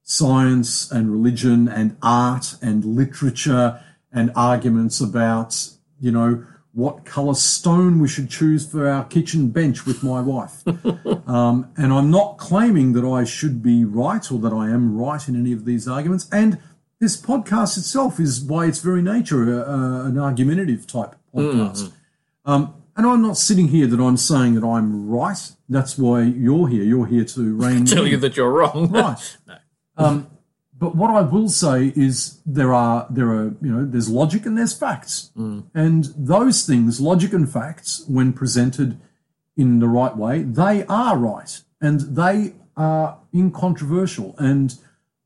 [0.02, 5.68] science and religion and art and literature, and arguments about
[6.00, 10.62] you know what color stone we should choose for our kitchen bench with my wife.
[11.26, 15.26] um, and I'm not claiming that I should be right or that I am right
[15.26, 16.28] in any of these arguments.
[16.30, 16.58] And
[17.00, 21.92] this podcast itself is, by its very nature, an argumentative type podcast.
[22.44, 25.38] Um, and I'm not sitting here that I'm saying that I'm right.
[25.68, 26.82] That's why you're here.
[26.82, 28.12] You're here to rein tell in.
[28.12, 28.90] you that you're wrong.
[28.90, 29.36] right.
[29.98, 30.26] Um,
[30.78, 34.58] but what I will say is there are there are you know there's logic and
[34.58, 39.00] there's facts, and those things, logic and facts, when presented
[39.56, 44.34] in the right way, they are right and they are incontroversial.
[44.38, 44.74] And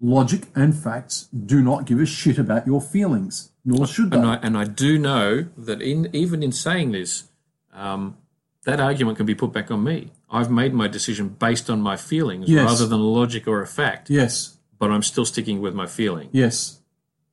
[0.01, 4.19] logic and facts do not give a shit about your feelings, nor should they.
[4.19, 7.25] and I and I do know that in even in saying this,
[7.73, 8.17] um,
[8.65, 10.11] that argument can be put back on me.
[10.31, 12.65] I've made my decision based on my feelings Yes.
[12.67, 16.29] rather than logic or a fact, yes, but I'm still sticking with my feeling.
[16.33, 16.81] yes.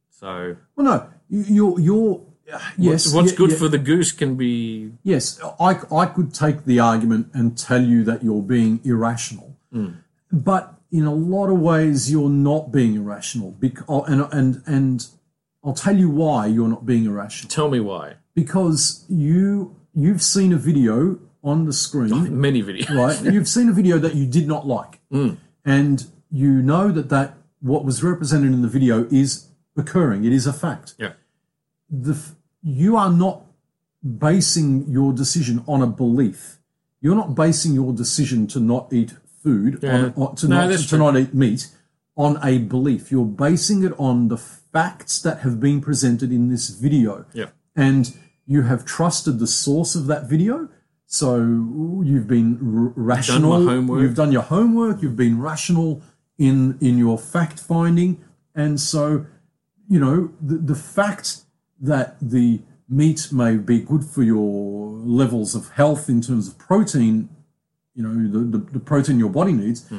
[0.10, 2.22] So Well, no, you- you're you're.
[2.52, 3.58] uh, Yes, what's yeah, good yeah.
[3.58, 8.04] for the goose can be Yes, I, I could take the argument and tell you
[8.06, 9.56] that you're being irrational,
[10.32, 13.52] but in a lot of ways you're not being irrational.
[13.60, 15.08] Because, and and and
[15.64, 17.50] I'll tell you why you're not being irrational.
[17.50, 18.16] tell me why.
[18.34, 22.89] Because you you've seen a video on the screen, Many videos.
[22.95, 23.34] right?
[23.34, 25.38] You've seen a video that you did not like, mm.
[25.66, 27.30] and you know that that
[27.62, 30.26] what was represented in the video is occurring.
[30.26, 31.14] It is a fact Yeah.
[31.89, 32.16] the
[32.64, 33.38] you are not
[34.04, 36.60] basing your decision on a belief.
[37.02, 39.95] You're not basing your decision to not eat food Yeah.
[39.98, 41.70] on, on- to, No, not, that's to not eat meat
[42.16, 43.12] on a belief.
[43.12, 47.50] You're basing it on the facts that have been presented in this video, Yeah.
[47.76, 48.14] and
[48.48, 50.70] you have trusted the source of that video.
[51.06, 51.36] So
[52.04, 53.66] you've been r- rational.
[53.66, 54.02] homework.
[54.02, 55.02] You've done your homework.
[55.02, 56.02] You've been rational
[56.38, 58.24] in in your fact finding,
[58.56, 59.26] and so
[59.88, 61.41] you know the, the fact
[61.80, 64.89] that the meat may be good for your
[65.22, 67.30] levels of health in terms of protein
[67.93, 69.89] you know the, the, the protein your body needs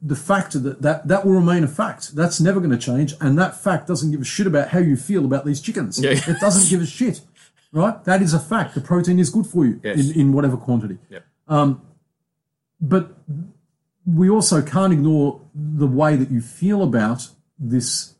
[0.00, 3.38] the fact that, that that will remain a fact that's never going to change and
[3.38, 6.10] that fact doesn't give a shit about how you feel about these chickens Yeah.
[6.12, 7.20] it doesn't give a shit
[7.72, 10.10] right that is a fact the protein is good for you Yes.
[10.10, 11.24] in, in whatever quantity Yep.
[11.48, 11.82] Um,
[12.80, 13.16] but
[14.06, 18.14] we also can't ignore the way that you feel about this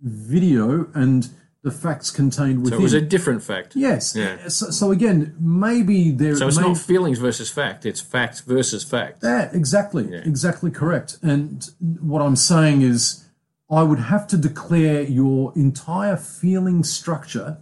[0.00, 1.30] video and
[1.62, 2.78] the facts contained within.
[2.78, 3.76] So it was a different fact.
[3.76, 4.16] yes.
[4.16, 4.48] Yeah.
[4.48, 6.34] So, so again, maybe there.
[6.34, 9.20] So it's may, not feelings versus fact; it's fact versus fact.
[9.20, 11.18] that exactly, exactly correct.
[11.22, 11.64] And
[12.00, 13.24] what I'm saying is,
[13.70, 17.58] I would have to declare your entire feeling structure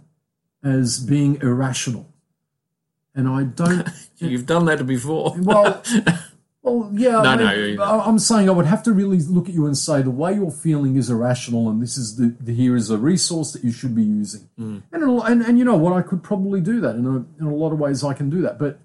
[0.63, 2.07] as being irrational,
[3.15, 3.87] and I don't.
[4.17, 5.35] You've done that before.
[5.41, 5.83] Well,
[6.63, 7.21] well, yeah.
[7.23, 9.65] No, I no, mean, I- I'm saying I would have to really look at you
[9.65, 12.91] and say the way you're feeling is irrational, and this is the, the here is
[12.91, 14.47] a resource that you should be using.
[14.59, 14.83] Mm.
[14.91, 17.55] And, and and you know what, I could probably do that in a, in a
[17.55, 18.03] lot of ways.
[18.03, 18.79] I can do that, but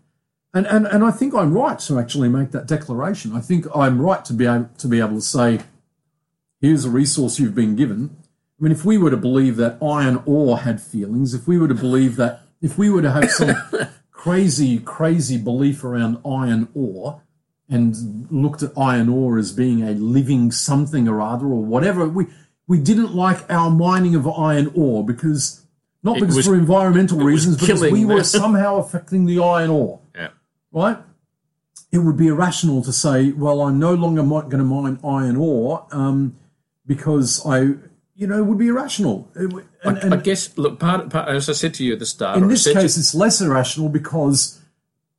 [0.55, 3.37] and, and and I think I'm right to actually make that declaration.
[3.37, 5.61] I think I'm right to be able to be able to say,
[6.63, 8.17] here's a resource you've been given.
[8.59, 11.69] I mean, if we were to believe that iron ore had feelings, if we were
[11.69, 13.55] to believe that, if we were to have some
[14.11, 17.23] crazy, crazy belief around iron ore
[17.69, 22.27] and looked at iron ore as being a living something or other or whatever, we,
[22.67, 25.67] we didn't like our mining of iron ore because,
[26.03, 30.29] not because was- for environmental reasons, because we were somehow affecting the iron ore Yeah.
[30.73, 30.97] right?
[31.93, 35.87] It would be irrational to say, well, I'm no longer going to mine iron ore
[35.93, 36.37] um,
[36.87, 37.75] because I,
[38.17, 39.29] you know, would be irrational.
[39.37, 40.57] Would- and, and I guess.
[40.57, 42.97] Look, part, part as I said to you at the start, in this to- case,
[42.97, 44.61] it's less irrational because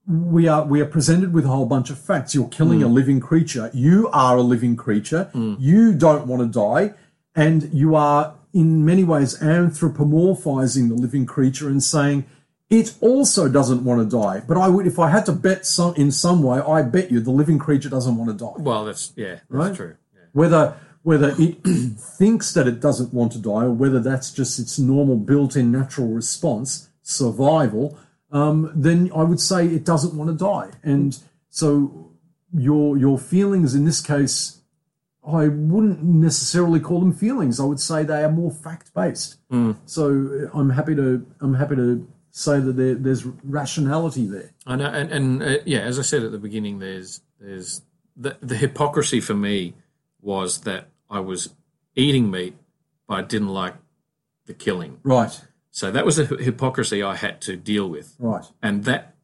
[0.08, 2.34] we are we are presented with a whole bunch of facts.
[2.34, 2.86] You're killing Hmm.
[2.86, 3.70] a living creature.
[3.74, 5.30] You are a living creature.
[5.34, 6.94] You don't want to die,
[7.36, 12.26] and you are in many ways anthropomorphizing the living creature and saying
[12.70, 14.42] it also doesn't want to die.
[14.48, 17.20] But I would, if I had to bet some in some way, I bet you
[17.20, 19.76] the living creature doesn't want to die well, that's yeah, that's Right?
[19.76, 19.96] true.
[20.16, 20.22] Yeah.
[20.34, 20.74] whether
[21.04, 21.58] whether it
[22.18, 26.08] thinks that it doesn't want to die or whether that's just its normal built-in natural
[26.08, 27.98] response survival
[28.32, 31.20] um, then i would say it doesn't want to die and
[31.50, 32.08] so
[32.54, 34.62] your your feelings in this case,
[35.26, 37.60] I wouldn't necessarily call them feelings.
[37.60, 39.38] I would say they are more fact based.
[39.86, 44.52] So uh, I'm happy to I'm happy to say that there, there's rationality there.
[44.66, 47.82] I know, and, and uh, yeah, as I said at the beginning, there's there's
[48.16, 49.74] the the hypocrisy for me
[50.28, 51.56] was that I was
[51.96, 52.54] eating meat,
[53.08, 53.76] but I didn't like
[54.46, 55.00] the killing.
[55.04, 59.16] Right, So that was a hypocrisy I had to deal with, right, and that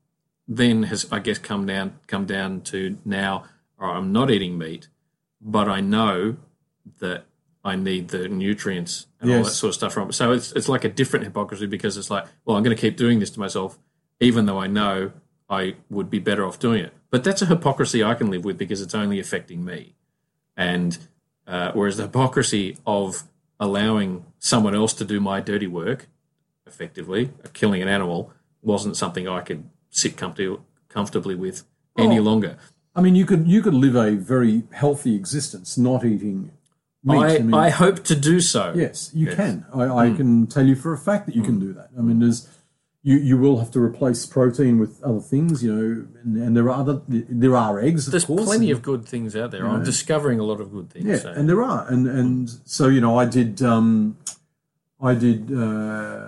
[0.47, 3.43] then has, I guess, come down come down to now.
[3.79, 4.87] Oh, I'm not eating meat,
[5.41, 6.37] but I know
[6.99, 7.25] that
[7.65, 10.13] I need the nutrients and all that sort of stuff from it.
[10.13, 12.95] So it's it's like a different hypocrisy because it's like, well, I'm going to keep
[12.95, 13.77] doing this to myself,
[14.21, 15.11] even though I know
[15.49, 16.93] I would be better off doing it.
[17.09, 19.95] But that's a hypocrisy I can live with because it's only affecting me.
[20.55, 20.97] And
[21.47, 23.23] uh, whereas the hypocrisy of
[23.59, 26.07] allowing someone else to do my dirty work,
[26.65, 31.63] effectively, uh, killing an animal, wasn't something I could sit comfortably comfortably with
[31.97, 32.23] any Oh.
[32.23, 32.57] longer.
[32.95, 36.51] I mean, you could you could live a very healthy existence not eating
[37.03, 37.17] meat.
[37.17, 38.73] I, mean, I hope to do so.
[38.75, 39.35] yes, you Yes.
[39.35, 39.65] can.
[39.73, 40.15] I, I hmm.
[40.15, 41.67] can tell you for a fact that you can hmm.
[41.67, 41.89] do that.
[41.97, 42.47] I mean, there's
[43.05, 46.69] you you will have to replace protein with other things, you know, and, and there
[46.69, 48.07] are other there are eggs.
[48.07, 49.67] Of There's course, plenty and- of good things out there.
[49.67, 51.05] I'm discovering a lot of good things.
[51.05, 51.31] Yeah, so.
[51.31, 54.17] and there are, and and so you know, I did, um,
[55.01, 56.27] I did uh,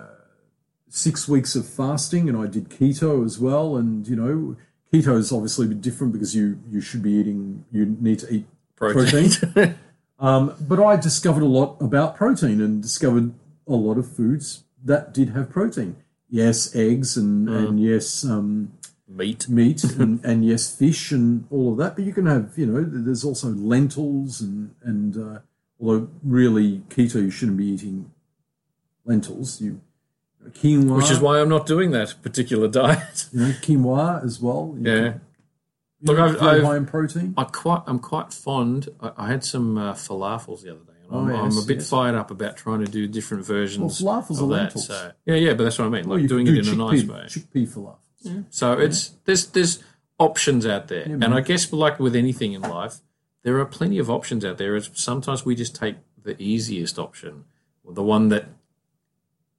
[0.89, 4.57] six weeks of fasting, and I did keto as well, and you know,
[4.93, 8.33] keto is obviously a bit different because you you should be eating, you need to
[8.33, 8.45] eat
[8.75, 9.31] protein.
[10.17, 13.33] Um, but I discovered a lot about protein and discovered
[13.67, 15.97] a lot of foods that did have protein.
[16.29, 18.73] Yes, eggs and and yes, um,
[19.07, 19.47] Meat.
[19.47, 21.95] meat and, and yes, fish and all of that.
[21.95, 25.39] But you can have, you know, there's also lentils and and uh,
[25.79, 28.11] although really keto, you shouldn't be eating
[29.05, 29.61] lentils.
[29.61, 29.81] You
[30.49, 33.27] quinoa, Which is why I'm not doing that particular diet.
[33.31, 34.75] you know quinoa as well.
[34.79, 35.15] Yeah.
[36.01, 37.33] Look, I've, I've, high in protein.
[37.37, 38.89] I quite, I'm quite fond.
[39.01, 41.77] I, I had some uh, falafels the other day, and I'm, Oh, I'm a bit
[41.77, 41.89] yes.
[41.89, 44.77] fired up about trying to do different versions Well, falafels of that.
[44.79, 46.07] So yeah, yeah, but that's what I mean.
[46.07, 47.25] Well, Like doing can it in a nice way.
[47.27, 48.45] Chickpea falafels.
[48.49, 49.83] So it's there's there's
[50.19, 52.95] options out there, and I guess like with anything in life,
[53.43, 54.75] there are plenty of options out there.
[54.75, 57.43] It's sometimes we just take the easiest option,
[57.83, 58.45] or the one that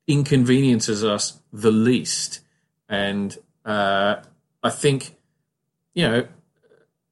[0.06, 2.40] inconveniences us the least.
[2.88, 4.16] And uh,
[4.62, 5.16] I think,
[5.94, 6.28] you know,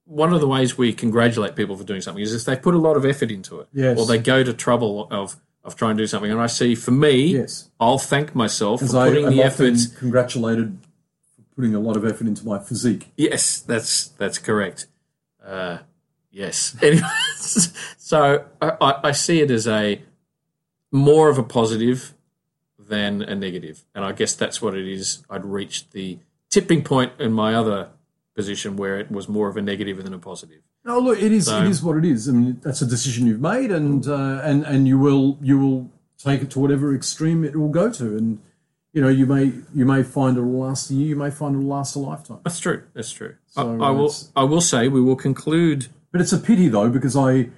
[0.07, 2.78] one of the ways we congratulate people for doing something is if they put a
[2.78, 3.98] lot of effort into it, Yes.
[3.98, 6.30] or they go to trouble of of trying to do something.
[6.30, 7.70] And I see, for me, Yes.
[7.80, 10.76] I'll thank myself As for putting am the effort congratulated
[11.34, 13.11] for putting a lot of effort into my physique.
[13.16, 14.86] Yes, that's that's correct.
[15.42, 15.78] Uh,
[16.30, 16.76] yes.
[16.82, 17.09] Anyway,
[17.96, 20.02] so I, I I see it as a
[20.92, 22.12] more of a positive
[22.78, 25.24] than a negative, and I guess that's what it is.
[25.30, 26.18] I'd reached the
[26.50, 27.88] tipping point in my other
[28.35, 30.61] position where it was more of a negative than a positive.
[30.85, 32.28] No, look, it is So- it is what it is.
[32.28, 35.91] I mean, that's a decision you've made, and uh, and and you will you will
[36.18, 38.39] take it to whatever extreme it will go to, and
[38.93, 41.68] you know you may you may find it'll last a year, you may find it'll
[41.68, 42.41] last a lifetime.
[42.45, 42.82] That's true.
[42.95, 43.35] That's true.
[43.47, 44.14] So I, I will.
[44.37, 45.87] I will say we will conclude.
[46.12, 47.49] But it's a pity though because I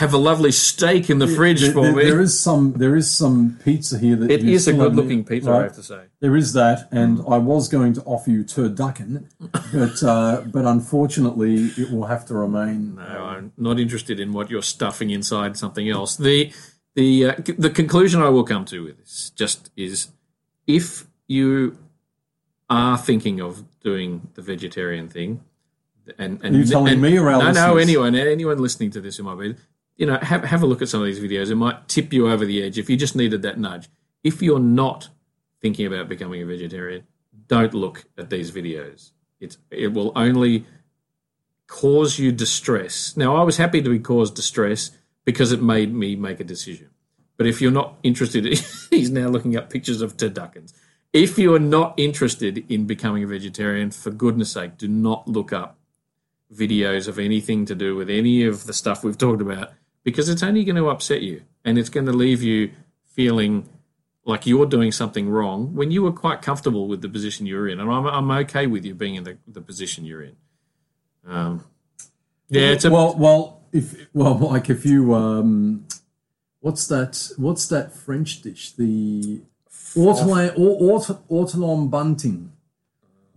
[0.00, 2.04] Have a lovely steak in the fridge there, for there- me.
[2.04, 5.50] there is some there is some pizza here that it you is a good-looking pizza,
[5.50, 6.02] I have to say.
[6.20, 9.24] There is that, and I was going to offer you turducken,
[9.72, 12.96] but uh, but unfortunately it will have to remain.
[12.96, 16.16] No, I'm not interested in what you're stuffing inside something else.
[16.16, 16.52] The
[16.94, 20.08] the uh, the conclusion I will come to with this just is
[20.66, 21.78] if you
[22.68, 25.40] are thinking of doing the vegetarian thing,
[26.18, 29.00] and, and Are you telling and- me or our no, no, anyone, anyone listening to
[29.00, 29.54] this who might be,
[29.96, 31.50] you know, have have a look at some of these videos.
[31.50, 33.88] It might tip you over the edge if you just needed that nudge.
[34.22, 35.08] If you're not
[35.60, 37.04] thinking about becoming a vegetarian,
[37.48, 39.12] don't look at these videos.
[39.40, 40.66] It's it will only
[41.66, 43.16] cause you distress.
[43.16, 44.90] Now, I was happy to be caused distress
[45.24, 46.90] because it made me make a decision.
[47.36, 48.44] But if you're not interested,
[48.90, 50.72] he's now looking up pictures of turduckens.
[51.12, 55.52] If you are not interested in becoming a vegetarian, for goodness sake, do not look
[55.52, 55.78] up
[56.54, 59.72] videos of anything to do with any of the stuff we've talked about
[60.06, 62.70] because it's only going to upset you and it's going to leave you
[63.06, 63.68] feeling
[64.24, 67.80] like you're doing something wrong when you were quite comfortable with the position you're in.
[67.80, 70.36] And I'm, I'm okay with you being in the, the position you're in.
[71.26, 71.64] Um,
[72.48, 75.88] yeah, it's a, well, well, if well, like if you um,
[76.60, 77.32] what's that?
[77.36, 78.70] What's that French dish?
[78.70, 79.42] The
[79.96, 82.52] ortolan or ortolan bunting.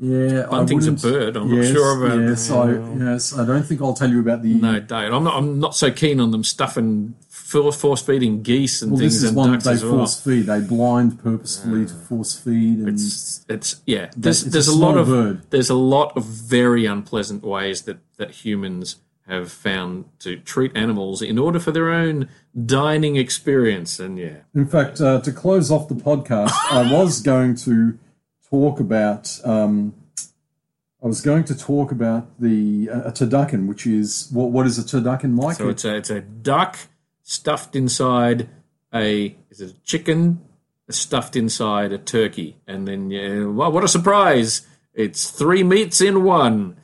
[0.01, 1.35] Yeah, I bunting's a bird.
[1.35, 4.41] I'm yes, not sure about Yes, I, yes, I don't think I'll tell you about
[4.41, 4.53] the.
[4.53, 5.13] No, Dave.
[5.13, 5.35] I'm not.
[5.35, 9.29] I'm not so keen on them stuffing force, feeding geese and Well, things this is
[9.29, 9.97] and one ducks they as well.
[9.97, 10.41] force feed.
[10.45, 14.09] They blind purposefully to force feed, and It's, it's yeah.
[14.15, 15.41] There's it's a there's a, lot small of bird.
[15.49, 18.97] there's a lot of very unpleasant ways that that humans
[19.27, 22.27] have found to treat animals in order for their own
[22.65, 23.99] dining experience.
[23.99, 27.99] And yeah, In fact, uh, to close off the podcast, I was going to
[28.49, 29.39] talk about.
[29.43, 29.93] Um,
[31.01, 34.51] I was going to talk about the uh, a turducken, which is what?
[34.51, 35.57] What is a turducken, Mike?
[35.57, 36.77] so it's a it's a duck
[37.23, 38.49] stuffed inside
[38.93, 40.41] a is it a chicken
[40.89, 44.67] stuffed inside a turkey, and then yeah, what a surprise!
[44.93, 46.75] It's three meats in one.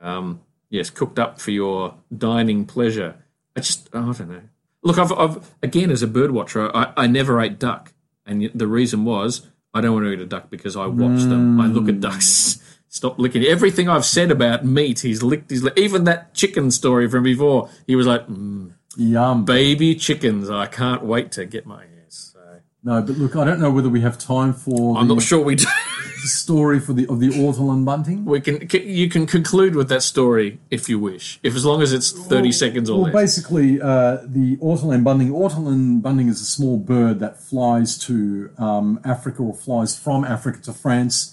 [0.00, 3.16] Um, yes, cooked up for your dining pleasure.
[3.56, 4.42] I just oh, I don't know.
[4.82, 7.92] Look, I've, I've again as a bird watcher, I, I never ate duck,
[8.24, 11.60] and the reason was I don't want to eat a duck because I watch them.
[11.60, 12.58] I look at ducks.
[12.88, 15.00] Stop licking everything I've said about meat.
[15.00, 15.68] He's licked his.
[15.76, 17.68] Even that chicken story from before.
[17.86, 19.44] He was like, mm, Yum.
[19.44, 20.48] baby chickens.
[20.48, 22.32] I can't wait to get my hands.
[22.32, 22.40] So
[22.82, 25.44] No, but look, I don't know whether we have time for I'm the not sure
[25.44, 25.66] we do.
[26.26, 28.24] story for the of the ortolan bunting.
[28.24, 28.68] We can.
[28.72, 32.52] You can conclude with that story if you wish, if as long as it's thirty
[32.52, 33.22] seconds or Well, less.
[33.22, 35.30] basically, uh, the ortolan bunting.
[35.30, 40.60] Ortolan bunting is a small bird that flies to um, Africa or flies from Africa
[40.62, 41.32] to France.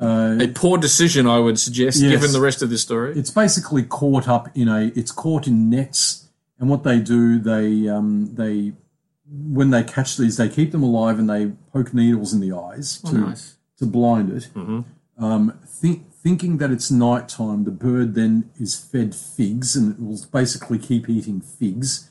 [0.00, 2.12] A poor decision, I would suggest, Yes.
[2.12, 3.18] given the rest of this story.
[3.18, 4.92] It's basically caught up in a.
[4.94, 6.28] It's caught in nets,
[6.60, 8.74] and what they do, they um, they
[9.30, 12.98] when they catch these, they keep them alive and they poke needles in the eyes
[13.02, 13.56] to nice.
[13.78, 14.48] To blind it.
[15.18, 20.00] Um, thi- thinking that it's night time, the bird then is fed figs, and it
[20.00, 22.10] will basically keep eating figs.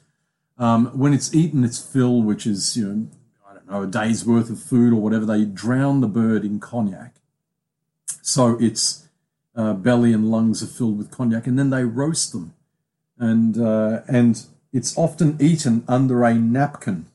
[0.58, 3.08] Um, when it's eaten its fill, which is you know
[3.50, 6.60] I don't know a day's worth of food or whatever, they drown the bird in
[6.60, 7.16] cognac,
[8.22, 9.08] so its
[9.56, 12.54] uh, belly and lungs are filled with cognac, and then they roast them,
[13.18, 17.06] and uh, and it's often eaten under a napkin.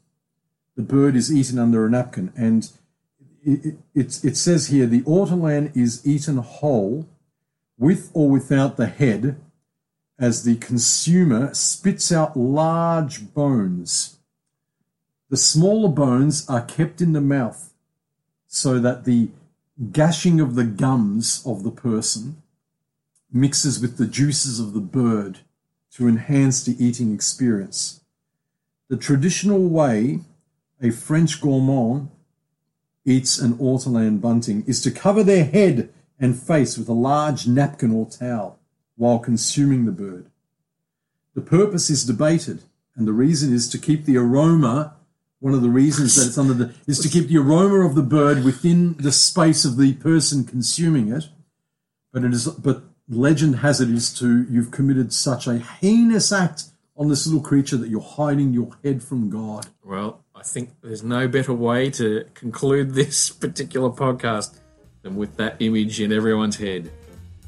[0.76, 2.70] The bird is eaten under a napkin, and
[3.44, 7.08] it, it, it says here the ortolan is eaten whole,
[7.78, 9.40] with or without the head,
[10.18, 14.18] as the consumer spits out large bones.
[15.30, 17.72] The smaller bones are kept in the mouth
[18.46, 19.30] so that the
[19.90, 22.42] gashing of the gums of the person
[23.32, 25.38] mixes with the juices of the bird
[25.92, 28.00] to enhance the eating experience.
[28.88, 30.20] The traditional way
[30.82, 32.10] a French gourmand
[33.04, 37.92] eats an ortolan bunting is to cover their head and face with a large napkin
[37.92, 38.58] or towel
[38.96, 40.26] while consuming the bird.
[41.34, 42.62] The purpose is debated,
[42.94, 44.94] and the reason is to keep the aroma.
[45.40, 48.02] One of the reasons that it's under the is to keep the aroma of the
[48.02, 51.24] bird within the space of the person consuming it.
[52.12, 56.64] But it is but legend has it is to you've committed such a heinous act
[56.96, 59.66] on this little creature that you're hiding your head from God.
[59.82, 64.58] Well, I think there's no better way to conclude this particular podcast
[65.02, 66.90] than with that image in everyone's head.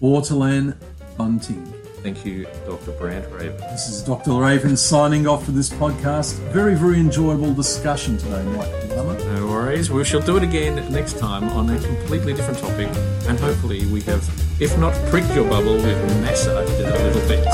[0.01, 0.77] Ortolan
[1.19, 1.65] bunting.
[2.05, 2.93] Thank you, Dr.
[2.93, 3.57] Brandt Raven.
[3.57, 4.35] This is Dr.
[4.35, 6.35] Raven signing off for this podcast.
[6.53, 9.91] Very, very enjoyable discussion today, Mike No worries.
[9.91, 12.89] We shall do it again next time on a completely different topic,
[13.27, 14.23] and hopefully we have,
[14.61, 17.45] if not pricked your bubble, we've massaged it a little bit.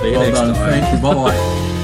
[0.00, 0.54] See you Well next done.
[0.54, 0.70] time.
[0.80, 1.02] Thank you.
[1.02, 1.74] Bye bye.